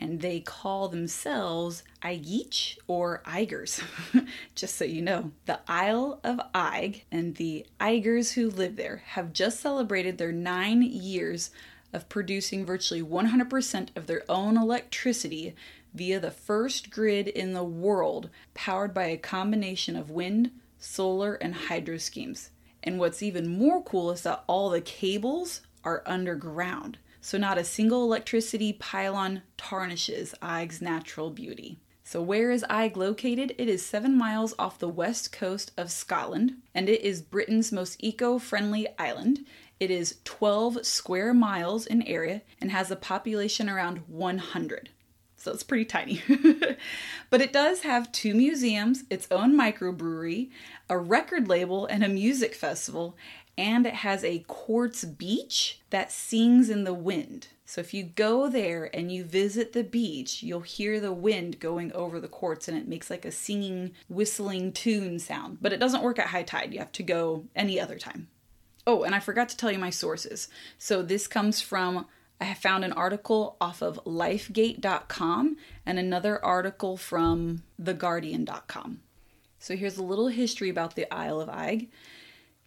and 0.00 0.20
they 0.20 0.40
call 0.40 0.88
themselves 0.88 1.82
Eigich 2.02 2.78
or 2.86 3.22
Eigers. 3.26 3.82
just 4.54 4.76
so 4.76 4.84
you 4.84 5.02
know, 5.02 5.32
the 5.46 5.60
Isle 5.66 6.20
of 6.22 6.40
Eigg 6.54 7.02
and 7.10 7.34
the 7.34 7.66
Eigers 7.80 8.34
who 8.34 8.50
live 8.50 8.76
there 8.76 9.02
have 9.06 9.32
just 9.32 9.60
celebrated 9.60 10.18
their 10.18 10.32
nine 10.32 10.82
years 10.82 11.50
of 11.92 12.08
producing 12.08 12.64
virtually 12.64 13.02
100% 13.02 13.96
of 13.96 14.06
their 14.06 14.22
own 14.28 14.56
electricity 14.56 15.54
via 15.94 16.20
the 16.20 16.30
first 16.30 16.90
grid 16.90 17.28
in 17.28 17.54
the 17.54 17.64
world 17.64 18.28
powered 18.54 18.92
by 18.92 19.04
a 19.04 19.16
combination 19.16 19.96
of 19.96 20.10
wind, 20.10 20.50
solar, 20.78 21.34
and 21.34 21.54
hydro 21.54 21.96
schemes. 21.96 22.50
And 22.82 22.98
what's 22.98 23.22
even 23.22 23.48
more 23.48 23.82
cool 23.82 24.10
is 24.10 24.22
that 24.22 24.44
all 24.46 24.70
the 24.70 24.80
cables 24.80 25.62
are 25.82 26.02
underground 26.06 26.98
so 27.20 27.38
not 27.38 27.58
a 27.58 27.64
single 27.64 28.02
electricity 28.04 28.72
pylon 28.72 29.42
tarnishes 29.56 30.34
Eigg's 30.42 30.80
natural 30.80 31.30
beauty. 31.30 31.78
So, 32.04 32.22
where 32.22 32.50
is 32.50 32.64
Eigg 32.70 32.96
located? 32.96 33.54
It 33.58 33.68
is 33.68 33.84
seven 33.84 34.16
miles 34.16 34.54
off 34.58 34.78
the 34.78 34.88
west 34.88 35.30
coast 35.30 35.72
of 35.76 35.90
Scotland, 35.90 36.54
and 36.74 36.88
it 36.88 37.02
is 37.02 37.20
Britain's 37.20 37.70
most 37.70 38.02
eco 38.02 38.38
friendly 38.38 38.86
island. 38.98 39.44
It 39.78 39.90
is 39.90 40.18
12 40.24 40.86
square 40.86 41.34
miles 41.34 41.86
in 41.86 42.00
area 42.02 42.40
and 42.62 42.70
has 42.70 42.90
a 42.90 42.96
population 42.96 43.68
around 43.68 43.98
100. 44.08 44.88
So 45.36 45.52
it's 45.52 45.62
pretty 45.62 45.84
tiny. 45.84 46.20
but 47.30 47.40
it 47.40 47.52
does 47.52 47.82
have 47.82 48.10
two 48.10 48.34
museums, 48.34 49.04
its 49.08 49.28
own 49.30 49.56
microbrewery, 49.56 50.50
a 50.88 50.98
record 50.98 51.46
label, 51.46 51.86
and 51.86 52.02
a 52.02 52.08
music 52.08 52.54
festival 52.54 53.16
and 53.58 53.86
it 53.86 53.94
has 53.94 54.22
a 54.22 54.44
quartz 54.46 55.04
beach 55.04 55.80
that 55.90 56.12
sings 56.12 56.70
in 56.70 56.84
the 56.84 56.94
wind. 56.94 57.48
So 57.66 57.80
if 57.80 57.92
you 57.92 58.04
go 58.04 58.48
there 58.48 58.88
and 58.94 59.12
you 59.12 59.24
visit 59.24 59.72
the 59.72 59.82
beach, 59.82 60.44
you'll 60.44 60.60
hear 60.60 61.00
the 61.00 61.12
wind 61.12 61.58
going 61.58 61.92
over 61.92 62.20
the 62.20 62.28
quartz 62.28 62.68
and 62.68 62.78
it 62.78 62.86
makes 62.86 63.10
like 63.10 63.24
a 63.24 63.32
singing, 63.32 63.92
whistling 64.08 64.72
tune 64.72 65.18
sound. 65.18 65.58
But 65.60 65.72
it 65.72 65.80
doesn't 65.80 66.04
work 66.04 66.20
at 66.20 66.28
high 66.28 66.44
tide. 66.44 66.72
You 66.72 66.78
have 66.78 66.92
to 66.92 67.02
go 67.02 67.46
any 67.56 67.80
other 67.80 67.98
time. 67.98 68.28
Oh, 68.86 69.02
and 69.02 69.14
I 69.14 69.20
forgot 69.20 69.48
to 69.50 69.56
tell 69.56 69.72
you 69.72 69.78
my 69.78 69.90
sources. 69.90 70.48
So 70.78 71.02
this 71.02 71.26
comes 71.26 71.60
from 71.60 72.06
I 72.40 72.54
found 72.54 72.84
an 72.84 72.92
article 72.92 73.56
off 73.60 73.82
of 73.82 74.00
lifegate.com 74.04 75.56
and 75.84 75.98
another 75.98 76.42
article 76.44 76.96
from 76.96 77.64
theguardian.com. 77.82 79.00
So 79.58 79.76
here's 79.76 79.98
a 79.98 80.04
little 80.04 80.28
history 80.28 80.68
about 80.68 80.94
the 80.94 81.12
Isle 81.12 81.40
of 81.40 81.48
Eigg. 81.48 81.88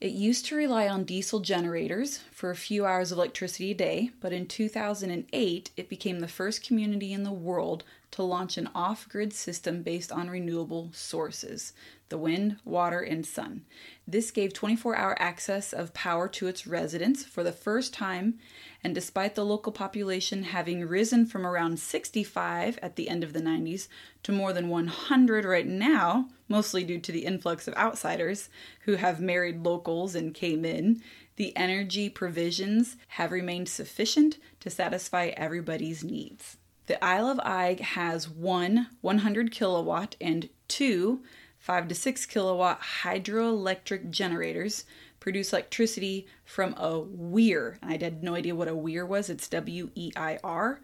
It 0.01 0.13
used 0.13 0.47
to 0.47 0.55
rely 0.55 0.87
on 0.87 1.03
diesel 1.03 1.41
generators 1.41 2.17
for 2.31 2.49
a 2.49 2.55
few 2.55 2.87
hours 2.87 3.11
of 3.11 3.19
electricity 3.19 3.69
a 3.69 3.75
day, 3.75 4.09
but 4.19 4.33
in 4.33 4.47
2008 4.47 5.69
it 5.77 5.89
became 5.89 6.19
the 6.19 6.27
first 6.27 6.65
community 6.65 7.13
in 7.13 7.21
the 7.21 7.31
world 7.31 7.83
to 8.11 8.23
launch 8.23 8.57
an 8.57 8.69
off 8.75 9.07
grid 9.09 9.33
system 9.33 9.81
based 9.81 10.11
on 10.11 10.29
renewable 10.29 10.89
sources 10.93 11.73
the 12.09 12.17
wind, 12.17 12.57
water, 12.65 12.99
and 12.99 13.25
sun. 13.25 13.63
This 14.05 14.31
gave 14.31 14.51
24 14.53 14.97
hour 14.97 15.15
access 15.19 15.71
of 15.71 15.93
power 15.93 16.27
to 16.27 16.47
its 16.47 16.67
residents 16.67 17.23
for 17.23 17.41
the 17.41 17.53
first 17.53 17.93
time, 17.93 18.37
and 18.83 18.93
despite 18.93 19.35
the 19.35 19.45
local 19.45 19.71
population 19.71 20.43
having 20.43 20.85
risen 20.85 21.25
from 21.25 21.47
around 21.47 21.79
65 21.79 22.77
at 22.81 22.97
the 22.97 23.07
end 23.07 23.23
of 23.23 23.31
the 23.31 23.39
90s 23.39 23.87
to 24.23 24.33
more 24.33 24.51
than 24.51 24.67
100 24.67 25.45
right 25.45 25.65
now, 25.65 26.27
mostly 26.49 26.83
due 26.83 26.99
to 26.99 27.13
the 27.13 27.25
influx 27.25 27.65
of 27.65 27.73
outsiders 27.75 28.49
who 28.81 28.95
have 28.95 29.21
married 29.21 29.63
locals 29.63 30.13
and 30.13 30.33
came 30.33 30.65
in, 30.65 31.01
the 31.37 31.55
energy 31.55 32.09
provisions 32.09 32.97
have 33.07 33.31
remained 33.31 33.69
sufficient 33.69 34.37
to 34.59 34.69
satisfy 34.69 35.27
everybody's 35.37 36.03
needs. 36.03 36.57
The 36.91 37.01
Isle 37.01 37.27
of 37.27 37.39
Eigg 37.45 37.79
has 37.79 38.27
one 38.27 38.87
100 38.99 39.49
kilowatt 39.49 40.17
and 40.19 40.49
two 40.67 41.23
5 41.57 41.87
to 41.87 41.95
6 41.95 42.25
kilowatt 42.25 42.81
hydroelectric 42.81 44.09
generators 44.09 44.83
produce 45.21 45.53
electricity 45.53 46.27
from 46.43 46.73
a 46.73 46.99
weir. 46.99 47.77
And 47.81 47.93
I 47.93 48.03
had 48.03 48.23
no 48.23 48.35
idea 48.35 48.55
what 48.55 48.67
a 48.67 48.75
weir 48.75 49.05
was. 49.05 49.29
It's 49.29 49.47
W 49.47 49.89
E 49.95 50.11
I 50.17 50.37
R. 50.43 50.81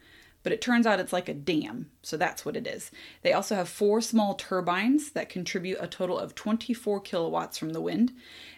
but 0.47 0.53
it 0.53 0.61
turns 0.61 0.87
out 0.87 1.01
it's 1.01 1.11
like 1.11 1.27
a 1.27 1.33
dam, 1.33 1.91
so 2.01 2.15
that's 2.15 2.45
what 2.45 2.55
it 2.55 2.65
is. 2.65 2.89
They 3.21 3.33
also 3.33 3.53
have 3.55 3.67
four 3.67 3.99
small 3.99 4.33
turbines 4.33 5.11
that 5.11 5.27
contribute 5.27 5.77
a 5.81 5.87
total 5.87 6.17
of 6.17 6.35
24 6.35 7.01
kilowatts 7.01 7.57
from 7.57 7.73
the 7.73 7.81
wind, 7.81 8.13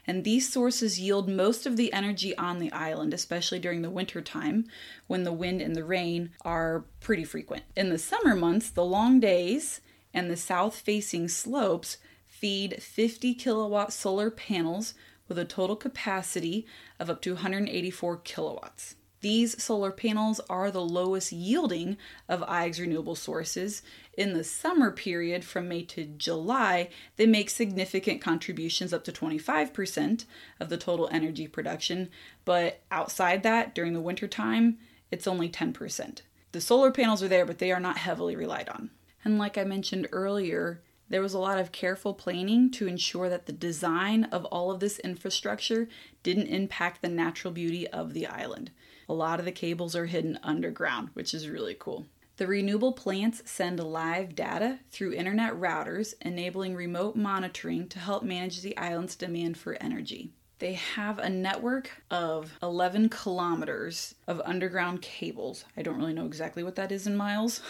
and 0.06 0.23
these 0.23 0.54
sources 0.54 0.99
yield 0.99 1.28
most 1.28 1.65
of 1.65 1.78
the 1.78 1.91
energy 1.91 2.38
on 2.38 2.60
the 2.60 2.71
island, 2.71 3.12
especially 3.12 3.58
during 3.58 3.82
the 3.82 3.89
winter 3.89 4.21
time 4.21 4.67
when 5.08 5.23
the 5.23 5.34
wind 5.34 5.63
and 5.63 5.75
the 5.75 5.84
rain 5.84 6.30
are 6.45 6.86
pretty 6.99 7.23
frequent. 7.23 7.63
In 7.75 7.89
the 7.89 7.97
summer 7.97 8.36
months, 8.36 8.69
the 8.69 8.86
long 8.86 9.19
days 9.19 9.82
and 10.13 10.30
the 10.30 10.38
south 10.38 10.75
facing 10.75 11.28
slopes 11.28 11.97
feed 12.28 12.84
50 12.84 13.34
kilowatt 13.34 13.91
solar 13.91 14.30
panels 14.30 14.93
with 15.28 15.39
a 15.39 15.43
total 15.43 15.75
capacity 15.75 16.67
of 16.99 17.10
up 17.10 17.19
to 17.23 17.34
184 17.34 18.17
kilowatts. 18.17 18.93
These 19.21 19.62
solar 19.62 19.91
panels 19.91 20.39
are 20.49 20.71
the 20.71 20.82
lowest 20.82 21.34
yielding 21.34 21.97
of 22.29 22.41
Eigg's 22.43 22.79
renewable 22.79 23.15
sources. 23.15 23.82
In 24.13 24.34
the 24.34 24.45
summer 24.45 24.91
period 24.91 25.43
from 25.43 25.67
May 25.67 25.84
to 25.84 26.05
July, 26.05 26.89
they 27.17 27.25
make 27.25 27.49
significant 27.49 28.21
contributions 28.21 28.93
up 28.93 29.03
to 29.03 29.12
25% 29.12 30.25
of 30.60 30.69
the 30.69 30.77
total 30.77 31.10
energy 31.12 31.47
production, 31.47 32.10
but 32.45 32.82
outside 32.91 33.43
that, 33.43 33.75
during 33.75 33.93
the 33.93 33.99
winter 33.99 34.27
time, 34.27 34.77
it's 35.12 35.27
only 35.27 35.49
10%. 35.49 36.21
The 36.53 36.62
solar 36.62 36.91
panels 36.91 37.21
are 37.21 37.27
there, 37.27 37.45
but 37.45 37.60
they 37.60 37.71
are 37.73 37.79
not 37.79 37.97
heavily 37.97 38.38
relied 38.38 38.69
on. 38.69 38.89
And 39.25 39.38
like 39.38 39.58
I 39.58 39.65
mentioned 39.65 40.08
earlier, 40.13 40.82
there 41.10 41.21
was 41.21 41.34
a 41.34 41.39
lot 41.39 41.60
of 41.60 41.71
careful 41.71 42.13
planning 42.13 42.71
to 42.71 42.88
ensure 42.88 43.29
that 43.29 43.47
the 43.47 43.51
design 43.51 44.25
of 44.25 44.45
all 44.45 44.71
of 44.71 44.79
this 44.79 44.99
infrastructure 44.99 45.89
didn't 46.23 46.47
impact 46.47 47.01
the 47.01 47.10
natural 47.10 47.51
beauty 47.51 47.88
of 47.88 48.13
the 48.13 48.27
island. 48.27 48.71
A 49.09 49.13
lot 49.13 49.39
of 49.39 49.45
the 49.45 49.51
cables 49.51 49.95
are 49.95 50.05
hidden 50.05 50.37
underground, 50.43 51.09
which 51.13 51.33
is 51.33 51.49
really 51.49 51.75
cool. 51.77 52.05
The 52.37 52.45
renewable 52.47 52.93
plants 52.93 53.41
send 53.43 53.83
live 53.83 54.35
data 54.35 54.79
through 54.91 55.13
internet 55.13 55.53
routers, 55.53 56.13
enabling 56.21 56.75
remote 56.75 57.15
monitoring 57.15 57.89
to 57.89 57.99
help 57.99 58.23
manage 58.23 58.61
the 58.61 58.77
island's 58.77 59.15
demand 59.15 59.57
for 59.57 59.73
energy. 59.81 60.29
They 60.59 60.73
have 60.73 61.17
a 61.19 61.29
network 61.29 62.03
of 62.11 62.53
11 62.61 63.09
kilometers 63.09 64.13
of 64.27 64.41
underground 64.45 65.01
cables. 65.01 65.65
I 65.75 65.81
don't 65.81 65.97
really 65.97 66.13
know 66.13 66.27
exactly 66.27 66.63
what 66.63 66.75
that 66.75 66.91
is 66.91 67.07
in 67.07 67.17
miles. 67.17 67.61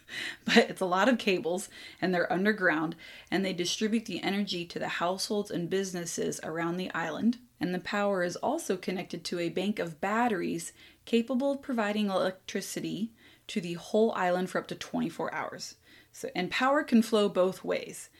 but 0.44 0.56
it's 0.56 0.80
a 0.80 0.86
lot 0.86 1.08
of 1.08 1.18
cables 1.18 1.68
and 2.00 2.14
they're 2.14 2.32
underground 2.32 2.96
and 3.30 3.44
they 3.44 3.52
distribute 3.52 4.06
the 4.06 4.22
energy 4.22 4.64
to 4.64 4.78
the 4.78 4.88
households 4.88 5.50
and 5.50 5.68
businesses 5.68 6.40
around 6.42 6.78
the 6.78 6.92
island. 6.94 7.38
And 7.60 7.74
the 7.74 7.78
power 7.78 8.22
is 8.22 8.36
also 8.36 8.76
connected 8.76 9.24
to 9.24 9.38
a 9.38 9.48
bank 9.48 9.78
of 9.78 10.00
batteries 10.00 10.72
capable 11.04 11.52
of 11.52 11.62
providing 11.62 12.10
electricity 12.10 13.10
to 13.48 13.60
the 13.60 13.74
whole 13.74 14.12
island 14.12 14.50
for 14.50 14.58
up 14.58 14.66
to 14.68 14.74
24 14.74 15.32
hours. 15.32 15.76
So, 16.12 16.28
and 16.34 16.50
power 16.50 16.82
can 16.82 17.02
flow 17.02 17.28
both 17.28 17.64
ways. 17.64 18.10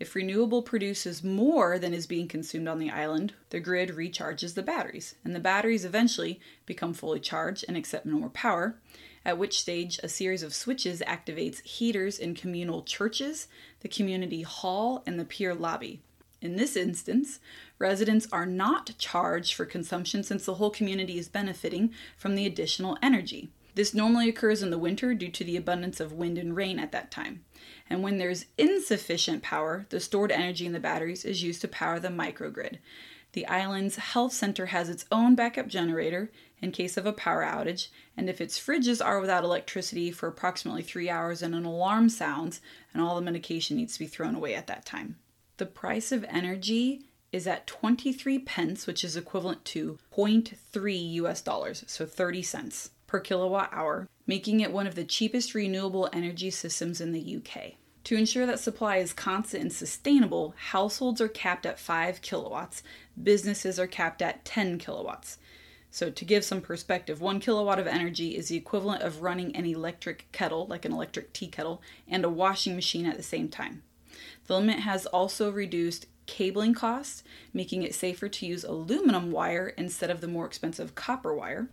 If 0.00 0.16
renewable 0.16 0.62
produces 0.62 1.22
more 1.22 1.78
than 1.78 1.94
is 1.94 2.06
being 2.06 2.26
consumed 2.26 2.66
on 2.66 2.78
the 2.78 2.90
island, 2.90 3.34
the 3.50 3.60
grid 3.60 3.90
recharges 3.90 4.54
the 4.54 4.62
batteries, 4.62 5.14
and 5.24 5.34
the 5.34 5.40
batteries 5.40 5.84
eventually 5.84 6.40
become 6.66 6.92
fully 6.92 7.20
charged 7.20 7.64
and 7.68 7.76
accept 7.76 8.04
more 8.04 8.28
power, 8.28 8.76
at 9.24 9.38
which 9.38 9.60
stage 9.60 10.00
a 10.02 10.08
series 10.08 10.42
of 10.42 10.52
switches 10.52 11.00
activates 11.06 11.62
heaters 11.62 12.18
in 12.18 12.34
communal 12.34 12.82
churches, 12.82 13.46
the 13.80 13.88
community 13.88 14.42
hall, 14.42 15.04
and 15.06 15.18
the 15.18 15.24
pier 15.24 15.54
lobby. 15.54 16.00
In 16.42 16.56
this 16.56 16.76
instance, 16.76 17.38
residents 17.78 18.26
are 18.32 18.46
not 18.46 18.96
charged 18.98 19.54
for 19.54 19.64
consumption 19.64 20.22
since 20.22 20.44
the 20.44 20.54
whole 20.54 20.70
community 20.70 21.18
is 21.18 21.28
benefiting 21.28 21.92
from 22.16 22.34
the 22.34 22.46
additional 22.46 22.96
energy. 23.02 23.50
This 23.74 23.94
normally 23.94 24.28
occurs 24.28 24.62
in 24.62 24.70
the 24.70 24.78
winter 24.78 25.14
due 25.14 25.30
to 25.30 25.44
the 25.44 25.56
abundance 25.56 25.98
of 25.98 26.12
wind 26.12 26.38
and 26.38 26.54
rain 26.54 26.78
at 26.78 26.92
that 26.92 27.10
time. 27.10 27.44
And 27.90 28.02
when 28.02 28.18
there's 28.18 28.46
insufficient 28.56 29.42
power, 29.42 29.86
the 29.90 29.98
stored 29.98 30.30
energy 30.30 30.64
in 30.64 30.72
the 30.72 30.80
batteries 30.80 31.24
is 31.24 31.42
used 31.42 31.60
to 31.62 31.68
power 31.68 31.98
the 31.98 32.08
microgrid. 32.08 32.78
The 33.32 33.48
island's 33.48 33.96
health 33.96 34.32
center 34.32 34.66
has 34.66 34.88
its 34.88 35.06
own 35.10 35.34
backup 35.34 35.66
generator 35.66 36.30
in 36.62 36.70
case 36.70 36.96
of 36.96 37.04
a 37.04 37.12
power 37.12 37.42
outage, 37.42 37.88
and 38.16 38.30
if 38.30 38.40
its 38.40 38.58
fridges 38.58 39.04
are 39.04 39.20
without 39.20 39.42
electricity 39.42 40.12
for 40.12 40.28
approximately 40.28 40.82
three 40.82 41.10
hours 41.10 41.42
and 41.42 41.52
an 41.52 41.64
alarm 41.64 42.08
sounds, 42.08 42.60
and 42.92 43.02
all 43.02 43.16
the 43.16 43.20
medication 43.20 43.76
needs 43.76 43.94
to 43.94 43.98
be 43.98 44.06
thrown 44.06 44.36
away 44.36 44.54
at 44.54 44.68
that 44.68 44.86
time. 44.86 45.16
The 45.56 45.66
price 45.66 46.12
of 46.12 46.24
energy 46.28 47.02
is 47.34 47.48
at 47.48 47.66
23 47.66 48.38
pence, 48.38 48.86
which 48.86 49.02
is 49.02 49.16
equivalent 49.16 49.64
to 49.64 49.98
0.3 50.16 51.12
US 51.14 51.42
dollars, 51.42 51.82
so 51.88 52.06
30 52.06 52.42
cents 52.42 52.90
per 53.08 53.18
kilowatt 53.18 53.70
hour, 53.72 54.08
making 54.24 54.60
it 54.60 54.72
one 54.72 54.86
of 54.86 54.94
the 54.94 55.04
cheapest 55.04 55.52
renewable 55.52 56.08
energy 56.12 56.48
systems 56.48 57.00
in 57.00 57.10
the 57.10 57.36
UK. 57.36 57.72
To 58.04 58.16
ensure 58.16 58.46
that 58.46 58.60
supply 58.60 58.98
is 58.98 59.12
constant 59.12 59.62
and 59.62 59.72
sustainable, 59.72 60.54
households 60.56 61.20
are 61.20 61.28
capped 61.28 61.66
at 61.66 61.80
5 61.80 62.22
kilowatts, 62.22 62.84
businesses 63.20 63.80
are 63.80 63.88
capped 63.88 64.22
at 64.22 64.44
10 64.44 64.78
kilowatts. 64.78 65.38
So, 65.90 66.10
to 66.10 66.24
give 66.24 66.44
some 66.44 66.60
perspective, 66.60 67.20
one 67.20 67.40
kilowatt 67.40 67.80
of 67.80 67.88
energy 67.88 68.36
is 68.36 68.48
the 68.48 68.56
equivalent 68.56 69.02
of 69.02 69.22
running 69.22 69.56
an 69.56 69.64
electric 69.64 70.30
kettle, 70.30 70.66
like 70.68 70.84
an 70.84 70.92
electric 70.92 71.32
tea 71.32 71.48
kettle, 71.48 71.82
and 72.06 72.24
a 72.24 72.30
washing 72.30 72.76
machine 72.76 73.06
at 73.06 73.16
the 73.16 73.22
same 73.24 73.48
time. 73.48 73.82
The 74.46 74.56
limit 74.56 74.80
has 74.80 75.06
also 75.06 75.50
reduced 75.50 76.06
cabling 76.26 76.74
costs, 76.74 77.22
making 77.52 77.82
it 77.82 77.94
safer 77.94 78.28
to 78.28 78.46
use 78.46 78.64
aluminum 78.64 79.30
wire 79.30 79.68
instead 79.76 80.10
of 80.10 80.20
the 80.20 80.28
more 80.28 80.46
expensive 80.46 80.94
copper 80.94 81.34
wire. 81.34 81.68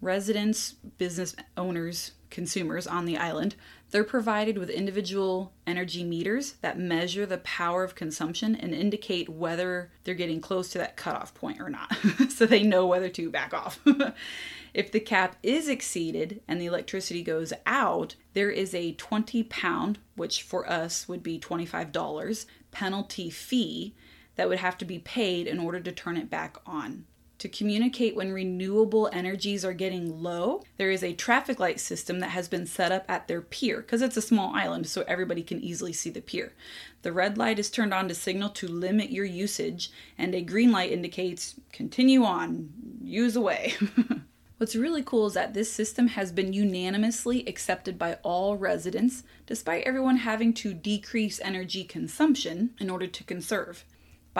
Residents, 0.00 0.72
business 0.72 1.36
owners, 1.56 2.12
consumers 2.30 2.86
on 2.86 3.04
the 3.04 3.16
island, 3.16 3.54
they're 3.90 4.04
provided 4.04 4.58
with 4.58 4.70
individual 4.70 5.52
energy 5.66 6.04
meters 6.04 6.52
that 6.60 6.78
measure 6.78 7.26
the 7.26 7.38
power 7.38 7.82
of 7.82 7.94
consumption 7.94 8.54
and 8.54 8.74
indicate 8.74 9.28
whether 9.28 9.90
they're 10.04 10.14
getting 10.14 10.40
close 10.40 10.68
to 10.70 10.78
that 10.78 10.96
cutoff 10.96 11.34
point 11.34 11.60
or 11.60 11.68
not, 11.68 11.94
so 12.28 12.46
they 12.46 12.62
know 12.62 12.86
whether 12.86 13.08
to 13.08 13.30
back 13.30 13.52
off. 13.52 13.80
if 14.74 14.92
the 14.92 15.00
cap 15.00 15.36
is 15.42 15.68
exceeded 15.68 16.40
and 16.46 16.60
the 16.60 16.66
electricity 16.66 17.22
goes 17.22 17.52
out, 17.66 18.14
there 18.34 18.50
is 18.50 18.74
a 18.74 18.92
20 18.92 19.42
pound, 19.44 19.98
which 20.14 20.42
for 20.42 20.68
us 20.70 21.08
would 21.08 21.22
be 21.22 21.38
$25, 21.38 22.46
penalty 22.70 23.30
fee 23.30 23.94
that 24.36 24.48
would 24.48 24.58
have 24.58 24.78
to 24.78 24.84
be 24.84 24.98
paid 24.98 25.46
in 25.46 25.58
order 25.58 25.80
to 25.80 25.92
turn 25.92 26.16
it 26.16 26.30
back 26.30 26.56
on 26.64 27.04
to 27.40 27.48
communicate 27.48 28.14
when 28.14 28.32
renewable 28.32 29.08
energies 29.14 29.64
are 29.64 29.72
getting 29.72 30.22
low, 30.22 30.62
there 30.76 30.90
is 30.90 31.02
a 31.02 31.14
traffic 31.14 31.58
light 31.58 31.80
system 31.80 32.20
that 32.20 32.30
has 32.30 32.48
been 32.48 32.66
set 32.66 32.92
up 32.92 33.06
at 33.08 33.28
their 33.28 33.40
pier 33.40 33.80
because 33.80 34.02
it's 34.02 34.18
a 34.18 34.22
small 34.22 34.54
island, 34.54 34.86
so 34.86 35.04
everybody 35.08 35.42
can 35.42 35.58
easily 35.58 35.92
see 35.92 36.10
the 36.10 36.20
pier. 36.20 36.52
The 37.00 37.12
red 37.12 37.38
light 37.38 37.58
is 37.58 37.70
turned 37.70 37.94
on 37.94 38.08
to 38.08 38.14
signal 38.14 38.50
to 38.50 38.68
limit 38.68 39.10
your 39.10 39.24
usage, 39.24 39.90
and 40.18 40.34
a 40.34 40.42
green 40.42 40.70
light 40.70 40.92
indicates 40.92 41.54
continue 41.72 42.24
on, 42.24 42.68
use 43.02 43.36
away. 43.36 43.72
What's 44.58 44.76
really 44.76 45.02
cool 45.02 45.24
is 45.24 45.32
that 45.32 45.54
this 45.54 45.72
system 45.72 46.08
has 46.08 46.32
been 46.32 46.52
unanimously 46.52 47.46
accepted 47.46 47.98
by 47.98 48.18
all 48.22 48.58
residents, 48.58 49.22
despite 49.46 49.84
everyone 49.84 50.18
having 50.18 50.52
to 50.54 50.74
decrease 50.74 51.40
energy 51.40 51.84
consumption 51.84 52.74
in 52.78 52.90
order 52.90 53.06
to 53.06 53.24
conserve. 53.24 53.86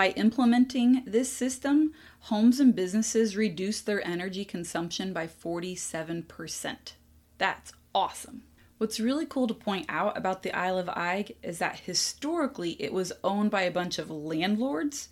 By 0.01 0.13
implementing 0.13 1.03
this 1.07 1.31
system, 1.31 1.93
homes 2.21 2.59
and 2.59 2.75
businesses 2.75 3.37
reduce 3.37 3.83
their 3.83 4.03
energy 4.03 4.47
consumption 4.47 5.13
by 5.13 5.27
47%. 5.27 6.77
That's 7.37 7.75
awesome. 7.95 8.45
What's 8.79 8.99
really 8.99 9.27
cool 9.27 9.47
to 9.47 9.53
point 9.53 9.85
out 9.91 10.17
about 10.17 10.43
the 10.43 10.57
Isle 10.57 10.79
of 10.79 10.87
Eigg 10.87 11.37
is 11.43 11.59
that 11.59 11.81
historically 11.81 12.81
it 12.81 12.95
was 12.95 13.13
owned 13.23 13.51
by 13.51 13.61
a 13.61 13.71
bunch 13.71 13.99
of 13.99 14.11
landlords, 14.11 15.11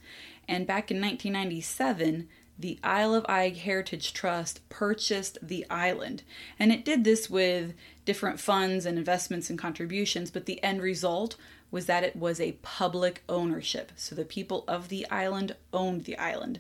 and 0.49 0.67
back 0.67 0.91
in 0.91 1.03
1997, 1.03 2.27
the 2.59 2.79
Isle 2.83 3.15
of 3.15 3.25
Eigg 3.29 3.59
Heritage 3.59 4.13
Trust 4.13 4.69
purchased 4.69 5.39
the 5.41 5.65
island. 5.71 6.25
And 6.59 6.73
it 6.73 6.85
did 6.85 7.05
this 7.05 7.31
with 7.31 7.75
different 8.05 8.41
funds 8.41 8.85
and 8.85 8.99
investments 8.99 9.49
and 9.49 9.59
contributions, 9.59 10.31
but 10.31 10.47
the 10.47 10.63
end 10.63 10.83
result 10.83 11.37
was 11.71 11.87
that 11.87 12.03
it 12.03 12.17
was 12.17 12.41
a 12.41 12.59
public 12.63 13.23
ownership. 13.29 13.93
So 13.97 14.15
the 14.15 14.25
people 14.25 14.65
of 14.67 14.89
the 14.89 15.09
island 15.11 15.55
owned 15.73 16.05
the 16.05 16.19
island. 16.19 16.59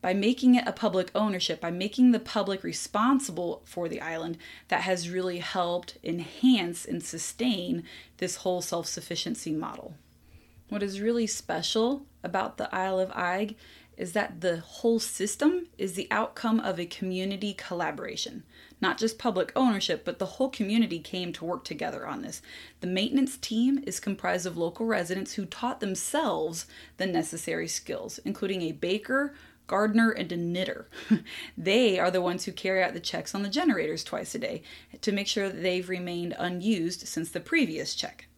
By 0.00 0.14
making 0.14 0.54
it 0.54 0.66
a 0.66 0.72
public 0.72 1.10
ownership, 1.14 1.60
by 1.60 1.70
making 1.70 2.12
the 2.12 2.20
public 2.20 2.62
responsible 2.62 3.62
for 3.64 3.88
the 3.88 4.00
island, 4.00 4.38
that 4.68 4.82
has 4.82 5.10
really 5.10 5.38
helped 5.38 5.98
enhance 6.02 6.86
and 6.86 7.02
sustain 7.02 7.84
this 8.16 8.36
whole 8.36 8.62
self 8.62 8.86
sufficiency 8.86 9.52
model. 9.52 9.94
What 10.70 10.82
is 10.82 11.00
really 11.00 11.26
special 11.26 12.06
about 12.22 12.56
the 12.56 12.74
Isle 12.74 13.00
of 13.00 13.10
Eigg 13.10 13.56
is 14.00 14.12
that 14.12 14.40
the 14.40 14.60
whole 14.60 14.98
system 14.98 15.66
is 15.76 15.92
the 15.92 16.08
outcome 16.10 16.58
of 16.58 16.80
a 16.80 16.86
community 16.86 17.52
collaboration. 17.52 18.42
Not 18.80 18.96
just 18.96 19.18
public 19.18 19.52
ownership, 19.54 20.06
but 20.06 20.18
the 20.18 20.24
whole 20.24 20.48
community 20.48 20.98
came 21.00 21.34
to 21.34 21.44
work 21.44 21.64
together 21.64 22.06
on 22.06 22.22
this. 22.22 22.40
The 22.80 22.86
maintenance 22.86 23.36
team 23.36 23.84
is 23.86 24.00
comprised 24.00 24.46
of 24.46 24.56
local 24.56 24.86
residents 24.86 25.34
who 25.34 25.44
taught 25.44 25.80
themselves 25.80 26.64
the 26.96 27.04
necessary 27.04 27.68
skills, 27.68 28.18
including 28.24 28.62
a 28.62 28.72
baker, 28.72 29.34
gardener, 29.66 30.08
and 30.08 30.32
a 30.32 30.36
knitter. 30.38 30.88
they 31.58 31.98
are 31.98 32.10
the 32.10 32.22
ones 32.22 32.46
who 32.46 32.52
carry 32.52 32.82
out 32.82 32.94
the 32.94 33.00
checks 33.00 33.34
on 33.34 33.42
the 33.42 33.50
generators 33.50 34.02
twice 34.02 34.34
a 34.34 34.38
day 34.38 34.62
to 35.02 35.12
make 35.12 35.26
sure 35.26 35.50
that 35.50 35.62
they've 35.62 35.90
remained 35.90 36.34
unused 36.38 37.06
since 37.06 37.30
the 37.30 37.38
previous 37.38 37.94
check. 37.94 38.29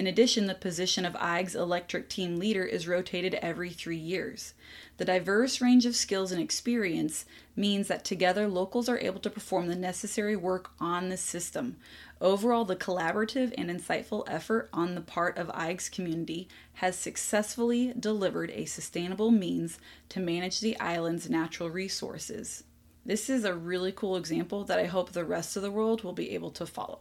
In 0.00 0.06
addition, 0.06 0.46
the 0.46 0.54
position 0.54 1.04
of 1.04 1.14
Eigg's 1.16 1.54
electric 1.54 2.08
team 2.08 2.38
leader 2.38 2.64
is 2.64 2.88
rotated 2.88 3.34
every 3.34 3.68
three 3.68 3.98
years. 3.98 4.54
The 4.96 5.04
diverse 5.04 5.60
range 5.60 5.84
of 5.84 5.94
skills 5.94 6.32
and 6.32 6.40
experience 6.40 7.26
means 7.54 7.88
that 7.88 8.02
together 8.02 8.48
locals 8.48 8.88
are 8.88 8.98
able 8.98 9.20
to 9.20 9.28
perform 9.28 9.68
the 9.68 9.76
necessary 9.76 10.36
work 10.36 10.70
on 10.80 11.10
the 11.10 11.18
system. 11.18 11.76
Overall, 12.18 12.64
the 12.64 12.76
collaborative 12.76 13.52
and 13.58 13.68
insightful 13.68 14.24
effort 14.26 14.70
on 14.72 14.94
the 14.94 15.02
part 15.02 15.36
of 15.36 15.50
Eigg's 15.52 15.90
community 15.90 16.48
has 16.76 16.96
successfully 16.96 17.92
delivered 17.92 18.50
a 18.52 18.64
sustainable 18.64 19.30
means 19.30 19.78
to 20.08 20.18
manage 20.18 20.60
the 20.60 20.80
island's 20.80 21.28
natural 21.28 21.68
resources. 21.68 22.64
This 23.04 23.28
is 23.28 23.44
a 23.44 23.54
really 23.54 23.92
cool 23.92 24.16
example 24.16 24.64
that 24.64 24.78
I 24.78 24.86
hope 24.86 25.12
the 25.12 25.26
rest 25.26 25.56
of 25.56 25.62
the 25.62 25.70
world 25.70 26.04
will 26.04 26.14
be 26.14 26.30
able 26.30 26.52
to 26.52 26.64
follow. 26.64 27.00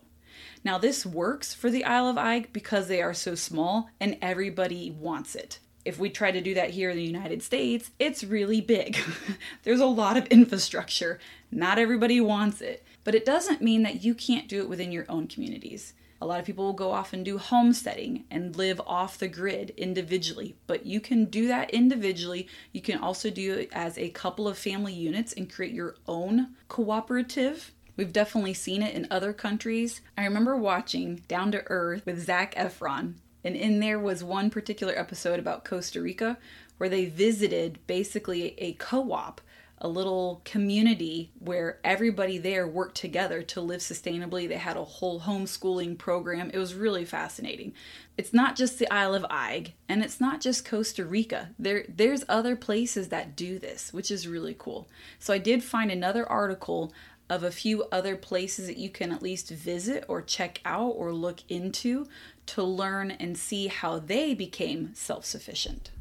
Now, 0.63 0.77
this 0.77 1.05
works 1.05 1.53
for 1.53 1.69
the 1.69 1.83
Isle 1.83 2.07
of 2.07 2.17
Eigg 2.17 2.53
because 2.53 2.87
they 2.87 3.01
are 3.01 3.13
so 3.13 3.35
small 3.35 3.89
and 3.99 4.17
everybody 4.21 4.91
wants 4.91 5.35
it 5.35 5.59
if 5.85 5.97
we 5.97 6.09
try 6.09 6.31
to 6.31 6.41
do 6.41 6.53
that 6.53 6.71
here 6.71 6.89
in 6.89 6.97
the 6.97 7.03
United 7.03 7.41
States, 7.41 7.91
it's 7.99 8.23
really 8.23 8.61
big. 8.61 8.97
There's 9.63 9.79
a 9.79 9.85
lot 9.85 10.17
of 10.17 10.27
infrastructure. 10.27 11.19
Not 11.51 11.79
everybody 11.79 12.21
wants 12.21 12.61
it. 12.61 12.85
But 13.03 13.15
it 13.15 13.25
doesn't 13.25 13.61
mean 13.61 13.83
that 13.83 14.03
you 14.03 14.13
can't 14.13 14.47
do 14.47 14.59
it 14.59 14.69
within 14.69 14.91
your 14.91 15.05
own 15.09 15.27
communities. 15.27 15.93
A 16.21 16.25
lot 16.25 16.39
of 16.39 16.45
people 16.45 16.65
will 16.65 16.73
go 16.73 16.91
off 16.91 17.13
and 17.13 17.23
do 17.23 17.37
homesteading 17.37 18.25
and 18.29 18.55
live 18.55 18.81
off 18.85 19.17
the 19.17 19.29
grid 19.29 19.73
individually, 19.77 20.57
but 20.67 20.85
you 20.85 20.99
can 20.99 21.25
do 21.25 21.47
that 21.47 21.71
individually. 21.71 22.47
You 22.73 22.81
can 22.81 22.99
also 22.99 23.29
do 23.29 23.53
it 23.53 23.69
as 23.71 23.97
a 23.97 24.09
couple 24.09 24.45
of 24.47 24.57
family 24.57 24.93
units 24.93 25.31
and 25.31 25.51
create 25.51 25.73
your 25.73 25.95
own 26.07 26.55
cooperative. 26.67 27.71
We've 27.99 28.13
definitely 28.13 28.53
seen 28.53 28.81
it 28.81 28.95
in 28.95 29.07
other 29.11 29.33
countries. 29.33 29.99
I 30.17 30.23
remember 30.23 30.55
watching 30.55 31.21
Down 31.27 31.51
to 31.51 31.69
Earth 31.69 32.05
with 32.05 32.25
Zac 32.25 32.55
Efron 32.55 33.15
and 33.43 33.57
in 33.57 33.81
there 33.81 33.99
was 33.99 34.23
one 34.23 34.49
particular 34.49 34.97
episode 34.97 35.37
about 35.37 35.65
Costa 35.65 36.01
Rica 36.01 36.37
where 36.77 36.87
they 36.87 37.07
visited 37.07 37.85
basically 37.87 38.57
a 38.57 38.71
co 38.71 39.11
op, 39.11 39.41
a 39.79 39.89
little 39.89 40.41
community 40.45 41.33
where 41.39 41.79
everybody 41.83 42.37
there 42.37 42.65
worked 42.65 42.95
together 42.95 43.41
to 43.41 43.59
live 43.59 43.81
sustainably. 43.81 44.47
They 44.47 44.55
had 44.55 44.77
a 44.77 44.83
whole 44.85 45.19
homeschooling 45.19 45.97
program. 45.97 46.51
It 46.53 46.57
was 46.57 46.75
really 46.75 47.03
fascinating. 47.03 47.73
It's 48.17 48.33
not 48.33 48.55
just 48.55 48.79
the 48.79 48.89
Isle 48.93 49.15
of 49.15 49.25
Eigg 49.29 49.73
and 49.89 50.01
it's 50.01 50.21
not 50.21 50.39
just 50.39 50.63
Costa 50.63 51.03
Rica. 51.03 51.49
There 51.59 51.83
there's 51.89 52.23
other 52.29 52.55
places 52.55 53.09
that 53.09 53.35
do 53.35 53.59
this, 53.59 53.91
which 53.91 54.09
is 54.09 54.25
really 54.25 54.55
cool. 54.57 54.87
So 55.19 55.33
I 55.33 55.37
did 55.37 55.65
find 55.65 55.91
another 55.91 56.25
article 56.25 56.93
of 57.29 57.43
a 57.43 57.51
few 57.51 57.83
other 57.91 58.15
places 58.15 58.67
that 58.67 58.77
you 58.77 58.89
can 58.89 59.11
at 59.11 59.21
least 59.21 59.49
visit 59.49 60.05
or 60.07 60.21
check 60.21 60.61
out 60.65 60.89
or 60.89 61.11
look 61.13 61.41
into 61.47 62.07
to 62.47 62.63
learn 62.63 63.11
and 63.11 63.37
see 63.37 63.67
how 63.67 63.99
they 63.99 64.33
became 64.33 64.95
self 64.95 65.25
sufficient. 65.25 65.91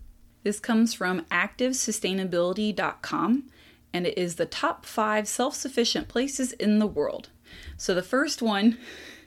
This 0.42 0.58
comes 0.60 0.94
from 0.94 1.26
activesustainability.com 1.30 3.50
and 3.92 4.06
it 4.06 4.16
is 4.16 4.36
the 4.36 4.46
top 4.46 4.86
five 4.86 5.28
self 5.28 5.54
sufficient 5.54 6.08
places 6.08 6.52
in 6.52 6.78
the 6.78 6.86
world. 6.86 7.28
So 7.76 7.94
the 7.94 8.02
first 8.02 8.40
one 8.40 8.78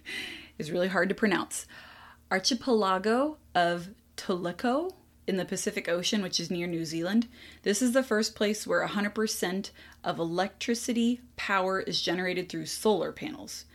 is 0.57 0.71
really 0.71 0.87
hard 0.87 1.09
to 1.09 1.15
pronounce 1.15 1.67
Archipelago 2.31 3.37
of 3.53 3.89
Toluca 4.15 4.89
in 5.27 5.37
the 5.37 5.45
Pacific 5.45 5.87
Ocean, 5.87 6.21
which 6.21 6.39
is 6.39 6.51
near 6.51 6.67
New 6.67 6.85
Zealand. 6.85 7.27
This 7.63 7.81
is 7.81 7.93
the 7.93 8.03
first 8.03 8.35
place 8.35 8.65
where 8.65 8.85
100% 8.85 9.71
of 10.03 10.19
electricity 10.19 11.21
power 11.35 11.79
is 11.79 12.01
generated 12.01 12.49
through 12.49 12.65
solar 12.65 13.11
panels. 13.11 13.65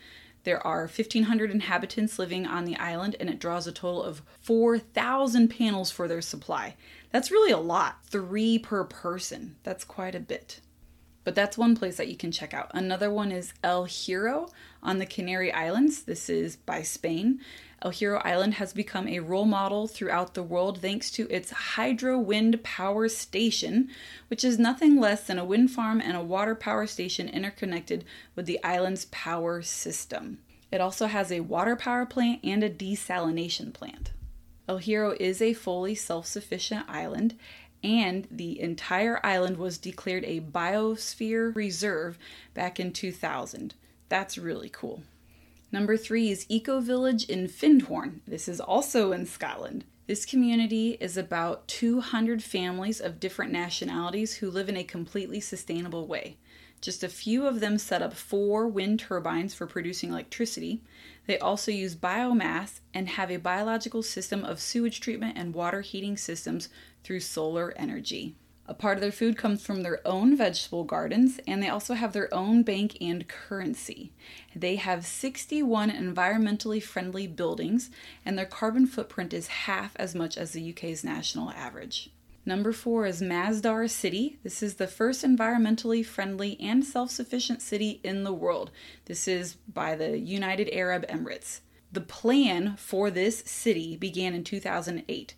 There 0.45 0.65
are 0.65 0.83
1,500 0.83 1.51
inhabitants 1.51 2.21
living 2.21 2.47
on 2.47 2.67
the 2.67 2.77
island, 2.77 3.17
and 3.19 3.29
it 3.29 3.41
draws 3.41 3.67
a 3.67 3.73
total 3.73 4.03
of 4.03 4.23
4,000 4.43 5.49
panels 5.49 5.91
for 5.91 6.07
their 6.07 6.23
supply. 6.23 6.77
That's 7.11 7.33
really 7.33 7.51
a 7.51 7.59
lot. 7.59 7.99
Three 8.05 8.59
per 8.59 8.85
person. 8.85 9.57
That's 9.65 9.83
quite 9.83 10.15
a 10.15 10.21
bit. 10.21 10.61
But 11.25 11.35
that's 11.35 11.59
one 11.59 11.75
place 11.75 11.97
that 11.97 12.07
you 12.07 12.17
can 12.17 12.31
check 12.31 12.55
out. 12.55 12.71
Another 12.73 13.11
one 13.11 13.33
is 13.33 13.53
El 13.65 13.87
Hierro 13.87 14.49
on 14.81 14.99
the 14.99 15.07
Canary 15.07 15.53
Islands. 15.53 16.05
This 16.05 16.31
is 16.31 16.55
by 16.55 16.83
Spain. 16.83 17.41
El 17.83 17.91
Hierro 17.93 18.23
Island 18.25 18.55
has 18.55 18.73
become 18.73 19.07
a 19.07 19.21
role 19.21 19.45
model 19.45 19.87
throughout 19.87 20.33
the 20.33 20.43
world 20.43 20.81
thanks 20.81 21.11
to 21.11 21.29
its 21.31 21.51
hydro 21.51 22.19
wind 22.19 22.63
power 22.65 23.07
station, 23.09 23.91
which 24.29 24.43
is 24.43 24.59
nothing 24.59 24.99
less 24.99 25.27
than 25.27 25.39
a 25.39 25.45
wind 25.45 25.71
farm 25.71 26.01
and 26.01 26.17
a 26.17 26.23
water 26.23 26.55
power 26.55 26.87
station 26.87 27.29
interconnected 27.29 28.05
with 28.35 28.47
the 28.47 28.63
island's 28.65 29.05
power 29.07 29.61
system. 29.61 30.39
It 30.73 30.81
also 30.81 31.07
has 31.07 31.31
a 31.31 31.41
water 31.41 31.77
power 31.77 32.07
plant 32.07 32.41
and 32.43 32.65
a 32.65 32.71
desalination 32.71 33.75
plant. 33.75 34.13
El 34.69 34.81
Hierro 34.81 35.17
is 35.21 35.41
a 35.41 35.53
fully 35.53 35.95
self 35.95 36.27
sufficient 36.27 36.89
island, 36.89 37.37
and 37.85 38.27
the 38.31 38.59
entire 38.61 39.21
island 39.23 39.59
was 39.59 39.79
declared 39.79 40.25
a 40.25 40.41
biosphere 40.41 41.55
reserve 41.55 42.19
back 42.55 42.81
in 42.81 42.93
2000. 42.93 43.75
That's 44.09 44.39
really 44.39 44.71
cool. 44.71 45.03
Number 45.73 45.97
three 45.97 46.31
is 46.31 46.47
Eco 46.49 46.81
Village 46.81 47.25
in 47.25 47.49
Findhorn. 47.49 48.21
This 48.27 48.49
is 48.49 48.61
also 48.61 49.11
in 49.13 49.27
Scotland. 49.27 49.85
This 50.07 50.25
community 50.25 50.97
is 51.01 51.17
about 51.17 51.67
200 51.67 52.41
families 52.41 53.01
of 53.01 53.19
different 53.19 53.51
nationalities 53.51 54.37
who 54.37 54.49
live 54.49 54.69
in 54.69 54.77
a 54.77 54.85
completely 54.85 55.41
sustainable 55.41 56.07
way. 56.07 56.37
Just 56.81 57.03
a 57.03 57.09
few 57.09 57.47
of 57.47 57.59
them 57.59 57.79
set 57.79 58.01
up 58.01 58.15
four 58.15 58.69
wind 58.69 59.01
turbines 59.01 59.55
for 59.55 59.67
producing 59.67 60.11
electricity. 60.11 60.83
They 61.27 61.39
also 61.39 61.73
use 61.73 61.97
biomass 61.97 62.79
and 62.95 63.09
have 63.09 63.33
a 63.33 63.39
biological 63.39 64.05
system 64.05 64.45
of 64.45 64.61
sewage 64.61 65.01
treatment 65.01 65.37
and 65.37 65.53
water 65.53 65.81
heating 65.81 66.17
systems 66.17 66.69
through 67.03 67.21
solar 67.21 67.73
energy. 67.77 68.37
A 68.69 68.75
part 68.75 68.97
of 68.97 69.01
their 69.01 69.13
food 69.13 69.37
comes 69.37 69.65
from 69.65 69.83
their 69.83 70.01
own 70.05 70.37
vegetable 70.37 70.83
gardens, 70.83 71.39
and 71.47 71.63
they 71.63 71.69
also 71.69 71.95
have 71.95 72.13
their 72.13 72.33
own 72.35 72.65
bank 72.65 72.97
and 73.01 73.29
currency. 73.29 74.13
They 74.57 74.77
have 74.77 75.07
61 75.07 75.91
environmentally 75.91 76.83
friendly 76.83 77.29
buildings, 77.29 77.91
and 78.25 78.37
their 78.37 78.47
carbon 78.47 78.87
footprint 78.87 79.33
is 79.33 79.47
half 79.47 79.95
as 79.97 80.17
much 80.17 80.37
as 80.37 80.51
the 80.51 80.71
UK's 80.71 81.05
national 81.05 81.51
average. 81.51 82.11
Number 82.45 82.73
four 82.73 83.07
is 83.07 83.23
Masdar 83.23 83.89
City. 83.89 84.39
This 84.43 84.63
is 84.63 84.75
the 84.75 84.87
first 84.87 85.25
environmentally 85.25 86.05
friendly 86.05 86.57
and 86.61 86.85
self 86.85 87.11
sufficient 87.11 87.63
city 87.63 88.01
in 88.03 88.25
the 88.25 88.33
world. 88.33 88.71
This 89.05 89.29
is 89.29 89.55
by 89.55 89.95
the 89.95 90.19
United 90.19 90.69
Arab 90.73 91.07
Emirates. 91.09 91.61
The 91.93 92.01
plan 92.01 92.77
for 92.77 93.11
this 93.11 93.39
city 93.47 93.97
began 93.97 94.35
in 94.35 94.45
2008. 94.45 95.35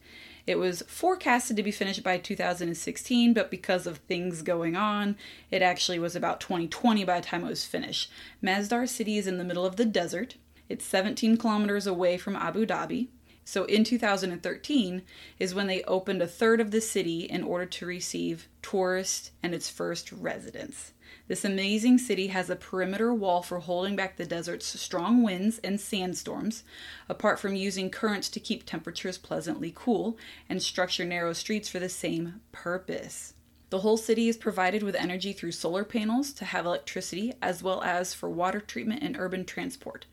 It 0.49 0.57
was 0.57 0.83
forecasted 0.89 1.59
to 1.59 1.63
be 1.63 1.71
finished 1.71 2.03
by 2.03 2.17
2016, 2.17 3.35
but 3.35 3.51
because 3.51 3.87
of 3.87 3.99
things 3.99 4.41
going 4.41 4.77
on, 4.77 5.15
it 5.51 5.61
actually 5.61 5.99
was 5.99 6.17
about 6.17 6.41
2020 6.41 7.05
by 7.05 7.21
the 7.21 7.27
time 7.27 7.45
it 7.45 7.51
was 7.51 7.67
finished. 7.67 8.11
Masdar 8.43 8.89
City 8.89 9.19
is 9.19 9.27
in 9.27 9.37
the 9.37 9.45
middle 9.45 9.67
of 9.67 9.77
the 9.77 9.85
desert. 9.85 10.37
It's 10.71 10.87
17 10.87 11.37
kilometers 11.37 11.87
away 11.87 12.17
from 12.17 12.35
Abu 12.35 12.65
Dhabi. 12.65 13.09
So 13.45 13.65
in 13.65 13.85
2013 13.85 15.03
is 15.39 15.55
when 15.55 15.67
they 15.67 15.83
opened 15.83 16.23
a 16.23 16.27
third 16.27 16.63
of 16.63 16.71
the 16.71 16.81
city 16.81 17.25
in 17.25 17.45
order 17.45 17.67
to 17.67 17.85
receive 17.85 18.49
tourists 18.63 19.33
and 19.43 19.55
its 19.55 19.69
first 19.69 20.11
residents. 20.13 20.95
This 21.27 21.45
amazing 21.45 21.99
city 21.99 22.29
has 22.29 22.51
a 22.51 22.57
perimeter 22.57 23.13
wall 23.13 23.43
for 23.43 23.61
holding 23.61 23.97
back 23.97 24.17
the 24.17 24.27
desert's 24.27 24.81
strong 24.81 25.23
winds 25.23 25.59
and 25.59 25.81
sandstorms, 25.81 26.65
apart 27.09 27.39
from 27.39 27.55
using 27.55 27.91
currents 27.91 28.29
to 28.31 28.41
keep 28.41 28.65
temperatures 28.65 29.19
pleasantly 29.19 29.73
cool, 29.75 30.17
and 30.49 30.63
structure 30.63 31.05
narrow 31.05 31.33
streets 31.33 31.69
for 31.69 31.79
the 31.79 31.89
same 31.89 32.41
purpose. 32.53 33.35
The 33.71 33.81
whole 33.81 33.99
city 33.99 34.29
is 34.29 34.39
provided 34.39 34.83
with 34.83 34.95
energy 34.95 35.35
through 35.35 35.53
solar 35.53 35.85
panels 35.85 36.33
to 36.35 36.47
have 36.47 36.65
electricity, 36.65 37.35
as 37.43 37.63
well 37.63 37.83
as 37.83 38.15
for 38.15 38.31
water 38.31 38.61
treatment 38.61 39.03
and 39.03 39.15
urban 39.19 39.45
transport. 39.45 40.07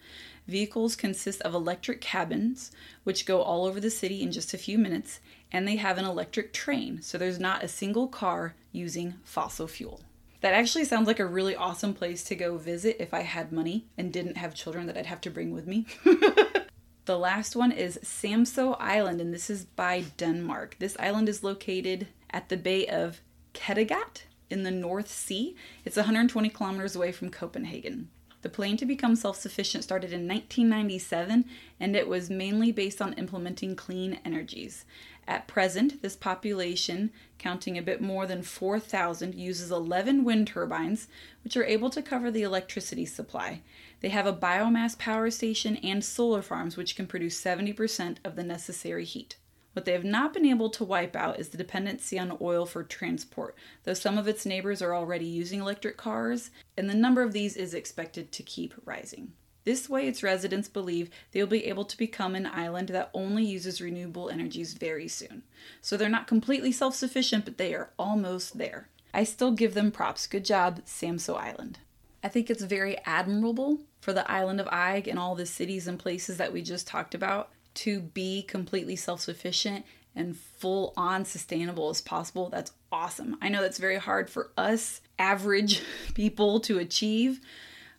Vehicles 0.46 0.98
consist 0.98 1.42
of 1.44 1.54
electric 1.54 2.02
cabins, 2.02 2.72
which 3.06 3.26
go 3.26 3.42
all 3.42 3.66
over 3.66 3.80
the 3.80 3.90
city 3.90 4.22
in 4.22 4.34
just 4.34 4.54
a 4.54 4.58
few 4.58 4.78
minutes, 4.78 5.22
and 5.54 5.66
they 5.66 5.78
have 5.78 5.98
an 5.98 6.04
electric 6.04 6.52
train, 6.52 7.02
so 7.02 7.18
there's 7.18 7.40
not 7.40 7.64
a 7.64 7.70
single 7.70 8.10
car 8.10 8.56
using 8.74 9.14
fossil 9.24 9.68
fuel. 9.68 10.02
That 10.46 10.54
actually 10.54 10.86
sounds 10.86 11.08
like 11.08 11.20
a 11.20 11.26
really 11.26 11.56
awesome 11.56 11.96
place 11.96 12.24
to 12.26 12.36
go 12.36 12.56
visit 12.60 12.98
if 13.00 13.16
I 13.16 13.22
had 13.22 13.52
money 13.52 13.88
and 13.98 14.14
didn't 14.14 14.38
have 14.38 14.54
children 14.54 14.86
that 14.86 14.96
I'd 14.96 15.08
have 15.08 15.22
to 15.22 15.32
bring 15.32 15.50
with 15.50 15.66
me. 15.66 15.88
the 17.06 17.18
last 17.18 17.56
one 17.56 17.72
is 17.72 17.98
Samso 18.04 18.78
Island, 18.80 19.20
and 19.20 19.34
this 19.34 19.50
is 19.50 19.66
by 19.66 20.04
Denmark. 20.18 20.76
This 20.78 20.96
island 21.00 21.30
is 21.30 21.44
located 21.44 22.10
at 22.30 22.50
the 22.50 22.58
Bay 22.58 22.86
of 22.86 23.22
Kattegat 23.56 24.26
in 24.52 24.62
the 24.62 24.70
North 24.70 25.10
Sea. 25.10 25.56
It's 25.84 25.98
120 25.98 26.50
kilometers 26.50 26.96
away 26.96 27.12
from 27.12 27.32
Copenhagen. 27.32 28.10
The 28.44 28.50
plan 28.50 28.78
to 28.78 28.86
become 28.86 29.16
self 29.16 29.38
sufficient 29.38 29.84
started 29.84 30.14
in 30.14 30.28
1997 30.28 31.46
and 31.80 31.96
it 31.96 32.08
was 32.08 32.30
mainly 32.30 32.72
based 32.72 33.02
on 33.02 33.14
implementing 33.14 33.76
clean 33.76 34.20
energies. 34.24 34.86
At 35.28 35.48
present, 35.48 36.02
this 36.04 36.16
population, 36.16 37.12
counting 37.40 37.78
a 37.78 37.82
bit 37.82 38.00
more 38.00 38.28
than 38.28 38.44
4,000, 38.44 39.34
uses 39.34 39.72
11 39.72 40.24
wind 40.24 40.48
turbines, 40.48 41.08
which 41.44 41.58
are 41.58 41.64
able 41.64 41.90
to 41.90 42.02
cover 42.04 42.30
the 42.30 42.44
electricity 42.44 43.06
supply. 43.06 43.62
They 44.02 44.10
have 44.10 44.28
a 44.28 44.34
biomass 44.34 44.98
power 44.98 45.32
station 45.32 45.78
and 45.78 46.04
solar 46.04 46.44
farms, 46.44 46.78
which 46.78 46.96
can 46.96 47.08
produce 47.08 47.42
70% 47.42 48.18
of 48.24 48.36
the 48.36 48.44
necessary 48.44 49.04
heat. 49.04 49.38
What 49.74 49.86
they 49.86 49.94
have 49.94 50.06
not 50.06 50.34
been 50.34 50.46
able 50.46 50.70
to 50.70 50.86
wipe 50.86 51.16
out 51.16 51.40
is 51.40 51.50
the 51.50 51.58
dependency 51.58 52.18
on 52.18 52.38
oil 52.40 52.66
for 52.66 52.84
transport, 52.84 53.58
though 53.84 53.94
some 53.94 54.18
of 54.18 54.28
its 54.28 54.46
neighbors 54.46 54.82
are 54.82 54.96
already 54.96 55.26
using 55.26 55.60
electric 55.60 55.98
cars, 55.98 56.52
and 56.78 56.90
the 56.90 56.94
number 56.94 57.24
of 57.24 57.34
these 57.34 57.58
is 57.58 57.74
expected 57.74 58.32
to 58.32 58.44
keep 58.44 58.74
rising. 58.86 59.34
This 59.66 59.90
way, 59.90 60.08
its 60.08 60.24
residents 60.24 60.70
believe 60.70 61.10
they 61.32 61.42
will 61.42 61.48
be 61.48 61.66
able 61.66 61.86
to 61.86 61.98
become 61.98 62.36
an 62.36 62.46
island 62.46 62.90
that 62.90 63.10
only 63.14 63.44
uses 63.44 63.82
renewable 63.82 64.30
energies 64.30 64.74
very 64.74 65.08
soon. 65.08 65.44
So 65.82 65.98
they're 65.98 66.08
not 66.08 66.28
completely 66.28 66.72
self 66.72 66.96
sufficient, 66.96 67.46
but 67.46 67.58
they 67.58 67.74
are 67.74 67.90
almost 67.98 68.58
there. 68.58 68.90
I 69.14 69.24
still 69.24 69.52
give 69.52 69.74
them 69.74 69.92
props. 69.92 70.28
Good 70.28 70.46
job, 70.46 70.82
Samso 70.86 71.36
Island. 71.36 71.80
I 72.24 72.28
think 72.28 72.50
it's 72.50 72.64
very 72.64 72.98
admirable 73.06 73.80
for 74.02 74.14
the 74.14 74.30
island 74.30 74.62
of 74.62 74.68
Eigg 74.68 75.08
and 75.08 75.18
all 75.18 75.36
the 75.36 75.46
cities 75.46 75.88
and 75.88 75.98
places 75.98 76.38
that 76.38 76.54
we 76.54 76.62
just 76.62 76.88
talked 76.88 77.16
about 77.16 77.50
to 77.76 78.00
be 78.00 78.44
completely 78.44 78.96
self 78.96 79.22
sufficient 79.22 79.86
and 80.16 80.38
full 80.38 80.94
on 80.96 81.26
sustainable 81.26 81.90
as 81.90 82.02
possible, 82.02 82.50
that's 82.50 82.72
awesome. 82.92 83.38
I 83.42 83.50
know 83.50 83.62
that's 83.62 83.80
very 83.80 83.98
hard 83.98 84.30
for 84.30 84.52
us 84.58 85.02
average 85.20 85.82
people 86.14 86.60
to 86.62 86.80
achieve. 86.80 87.42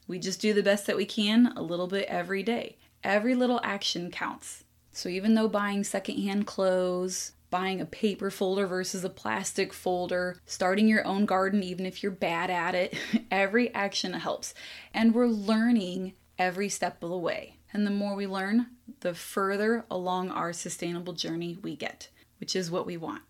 We 0.08 0.18
just 0.18 0.40
do 0.40 0.52
the 0.52 0.62
best 0.62 0.86
that 0.86 0.96
we 0.96 1.06
can 1.06 1.52
a 1.56 1.62
little 1.62 1.86
bit 1.86 2.06
every 2.08 2.42
day. 2.42 2.76
Every 3.02 3.34
little 3.34 3.60
action 3.62 4.10
counts. 4.10 4.64
So 4.92 5.08
even 5.08 5.34
though 5.34 5.48
buying 5.48 5.84
secondhand 5.84 6.46
clothes, 6.46 7.32
buying 7.50 7.80
a 7.80 7.86
paper 7.86 8.30
folder 8.30 8.66
versus 8.66 9.04
a 9.04 9.10
plastic 9.10 9.72
folder, 9.72 10.36
starting 10.46 10.88
your 10.88 11.06
own 11.06 11.26
garden, 11.26 11.62
even 11.62 11.86
if 11.86 12.02
you're 12.02 12.12
bad 12.12 12.50
at 12.50 12.74
it, 12.74 12.96
every 13.30 13.72
action 13.74 14.12
helps. 14.12 14.54
And 14.94 15.14
we're 15.14 15.26
learning 15.26 16.14
every 16.38 16.68
step 16.68 17.02
of 17.02 17.10
the 17.10 17.18
way. 17.18 17.56
And 17.72 17.86
the 17.86 17.90
more 17.90 18.14
we 18.14 18.26
learn, 18.26 18.66
the 19.00 19.14
further 19.14 19.84
along 19.90 20.30
our 20.30 20.52
sustainable 20.52 21.12
journey 21.12 21.58
we 21.62 21.76
get, 21.76 22.08
which 22.40 22.56
is 22.56 22.70
what 22.70 22.86
we 22.86 22.96
want. 22.96 23.22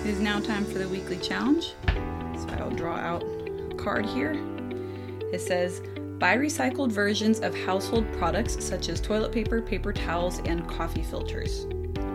It 0.00 0.06
is 0.06 0.20
now 0.20 0.40
time 0.40 0.64
for 0.64 0.78
the 0.78 0.88
weekly 0.88 1.18
challenge. 1.18 1.74
So 1.86 2.48
I'll 2.58 2.70
draw 2.70 2.96
out 2.96 3.39
card 3.82 4.06
here. 4.06 4.32
It 5.32 5.40
says, 5.40 5.80
Buy 6.18 6.36
recycled 6.36 6.92
versions 6.92 7.40
of 7.40 7.54
household 7.54 8.06
products 8.12 8.62
such 8.62 8.90
as 8.90 9.00
toilet 9.00 9.32
paper, 9.32 9.62
paper 9.62 9.92
towels, 9.92 10.40
and 10.40 10.68
coffee 10.68 11.02
filters. 11.02 11.66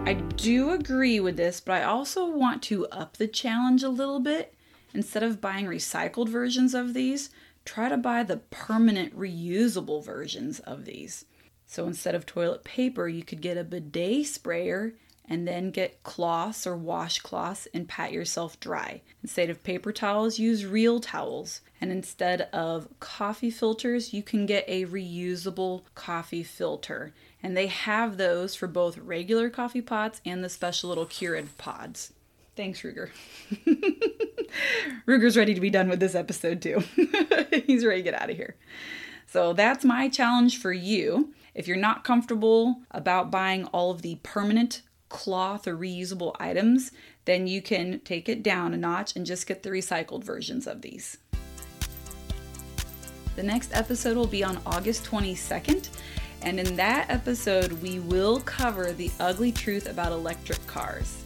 I 0.05 0.13
do 0.13 0.71
agree 0.71 1.19
with 1.19 1.37
this, 1.37 1.59
but 1.59 1.81
I 1.81 1.85
also 1.85 2.29
want 2.29 2.61
to 2.63 2.85
up 2.87 3.17
the 3.17 3.27
challenge 3.27 3.81
a 3.81 3.89
little 3.89 4.19
bit. 4.19 4.53
Instead 4.93 5.23
of 5.23 5.41
buying 5.41 5.65
recycled 5.65 6.29
versions 6.29 6.75
of 6.75 6.93
these, 6.93 7.31
try 7.65 7.89
to 7.89 7.97
buy 7.97 8.21
the 8.21 8.37
permanent 8.37 9.17
reusable 9.17 10.05
versions 10.05 10.59
of 10.59 10.85
these. 10.85 11.25
So 11.65 11.87
instead 11.87 12.13
of 12.13 12.27
toilet 12.27 12.63
paper, 12.63 13.07
you 13.07 13.23
could 13.23 13.41
get 13.41 13.57
a 13.57 13.63
bidet 13.63 14.27
sprayer 14.27 14.93
and 15.27 15.47
then 15.47 15.71
get 15.71 16.03
cloths 16.03 16.67
or 16.67 16.77
washcloths 16.77 17.67
and 17.73 17.87
pat 17.87 18.11
yourself 18.11 18.59
dry. 18.59 19.01
Instead 19.23 19.49
of 19.49 19.63
paper 19.63 19.91
towels, 19.91 20.39
use 20.39 20.65
real 20.65 20.99
towels. 20.99 21.61
And 21.81 21.91
instead 21.91 22.43
of 22.53 22.87
coffee 22.99 23.49
filters, 23.49 24.13
you 24.13 24.23
can 24.23 24.45
get 24.45 24.65
a 24.67 24.85
reusable 24.85 25.83
coffee 25.95 26.43
filter. 26.43 27.13
And 27.41 27.55
they 27.55 27.67
have 27.67 28.17
those 28.17 28.55
for 28.55 28.67
both 28.67 28.97
regular 28.97 29.49
coffee 29.49 29.81
pots 29.81 30.21
and 30.25 30.43
the 30.43 30.49
special 30.49 30.89
little 30.89 31.05
Keurig 31.05 31.47
pods. 31.57 32.13
Thanks, 32.55 32.81
Ruger. 32.81 33.09
Ruger's 35.05 35.35
ready 35.35 35.53
to 35.53 35.61
be 35.61 35.69
done 35.69 35.89
with 35.89 35.99
this 35.99 36.15
episode 36.15 36.61
too. 36.61 36.83
He's 37.65 37.85
ready 37.85 38.01
to 38.01 38.11
get 38.11 38.21
out 38.21 38.29
of 38.29 38.37
here. 38.37 38.55
So 39.27 39.51
that's 39.53 39.83
my 39.83 40.07
challenge 40.07 40.59
for 40.59 40.71
you. 40.71 41.33
If 41.53 41.67
you're 41.67 41.77
not 41.77 42.03
comfortable 42.03 42.81
about 42.91 43.31
buying 43.31 43.65
all 43.65 43.91
of 43.91 44.01
the 44.01 44.19
permanent 44.23 44.81
cloth 45.15 45.67
or 45.67 45.75
reusable 45.75 46.35
items, 46.39 46.91
then 47.25 47.47
you 47.47 47.61
can 47.61 47.99
take 48.01 48.29
it 48.29 48.43
down 48.43 48.73
a 48.73 48.77
notch 48.77 49.15
and 49.15 49.25
just 49.25 49.47
get 49.47 49.63
the 49.63 49.69
recycled 49.69 50.23
versions 50.23 50.67
of 50.67 50.81
these. 50.81 51.17
The 53.35 53.43
next 53.43 53.73
episode 53.73 54.15
will 54.15 54.27
be 54.27 54.43
on 54.43 54.61
August 54.65 55.05
22nd, 55.05 55.89
and 56.41 56.59
in 56.59 56.75
that 56.75 57.09
episode, 57.09 57.73
we 57.81 57.99
will 57.99 58.39
cover 58.41 58.91
the 58.91 59.11
ugly 59.19 59.51
truth 59.51 59.89
about 59.89 60.11
electric 60.11 60.65
cars 60.67 61.25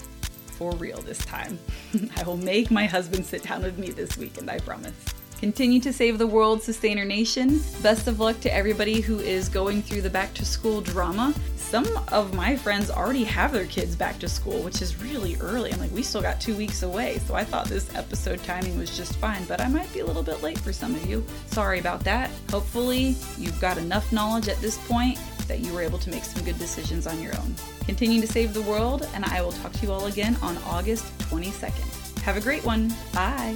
for 0.58 0.71
real 0.75 1.02
this 1.02 1.19
time. 1.19 1.60
I 2.17 2.23
will 2.23 2.38
make 2.38 2.71
my 2.71 2.86
husband 2.86 3.25
sit 3.25 3.43
down 3.43 3.63
with 3.63 3.78
me 3.78 3.91
this 3.91 4.17
weekend, 4.17 4.49
I 4.49 4.60
promise. 4.60 5.18
Continue 5.39 5.80
to 5.80 5.93
save 5.93 6.17
the 6.17 6.28
world, 6.28 6.62
sustain 6.62 6.99
our 6.99 7.06
nation. 7.06 7.62
Best 7.82 8.10
of 8.10 8.19
luck 8.19 8.41
to 8.41 8.54
everybody 8.54 8.99
who 8.99 9.19
is 9.19 9.47
going 9.47 9.82
through 9.82 10.02
the 10.02 10.10
back 10.10 10.34
to 10.34 10.43
school 10.43 10.82
drama. 10.82 11.34
Some 11.56 11.88
of 12.12 12.34
my 12.34 12.58
friends 12.58 12.91
already 12.91 13.23
have 13.23 13.54
their 13.54 13.65
kids 13.67 13.95
back 13.95 14.19
to 14.19 14.28
school, 14.28 14.62
which 14.63 14.82
is 14.82 15.02
really 15.02 15.38
early. 15.39 15.71
I'm 15.71 15.80
like, 15.80 15.91
we 15.91 16.04
still 16.04 16.21
got 16.21 16.41
two 16.41 16.58
weeks 16.58 16.84
away. 16.84 17.19
So 17.19 17.36
I 17.36 17.45
thought 17.45 17.67
this 17.67 17.95
episode 17.95 18.43
timing 18.43 18.78
was 18.78 18.97
just 18.97 19.15
fine, 19.15 19.45
but 19.45 19.62
I 19.62 19.69
might 19.69 19.91
be 19.93 20.02
a 20.02 20.06
little 20.06 20.23
bit 20.23 20.43
late 20.43 20.60
for 20.60 20.73
some 20.73 20.93
of 20.93 21.06
you. 21.06 21.25
Sorry 21.45 21.80
about 21.80 22.04
that. 22.04 22.30
Hopefully, 22.52 23.15
you've 23.38 23.62
got 23.62 23.78
enough 23.78 24.12
knowledge 24.12 24.49
at 24.49 24.60
this 24.60 24.78
point 24.89 25.17
that 25.47 25.60
you 25.60 25.71
were 25.73 25.82
able 25.82 25.99
to 25.99 26.10
make 26.10 26.25
some 26.25 26.43
good 26.43 26.60
decisions 26.60 27.08
on 27.08 27.21
your 27.21 27.38
own. 27.38 27.56
Continue 27.86 28.19
to 28.19 28.28
save 28.28 28.54
the 28.54 28.62
world, 28.63 29.08
and 29.13 29.23
I 29.23 29.41
will 29.41 29.54
talk 29.54 29.71
to 29.71 29.86
you 29.86 29.93
all 29.93 30.08
again 30.08 30.36
on 30.41 30.58
August 30.65 31.17
22nd. 31.19 32.19
Have 32.23 32.36
a 32.36 32.41
great 32.41 32.65
one. 32.65 32.93
Bye. 33.13 33.56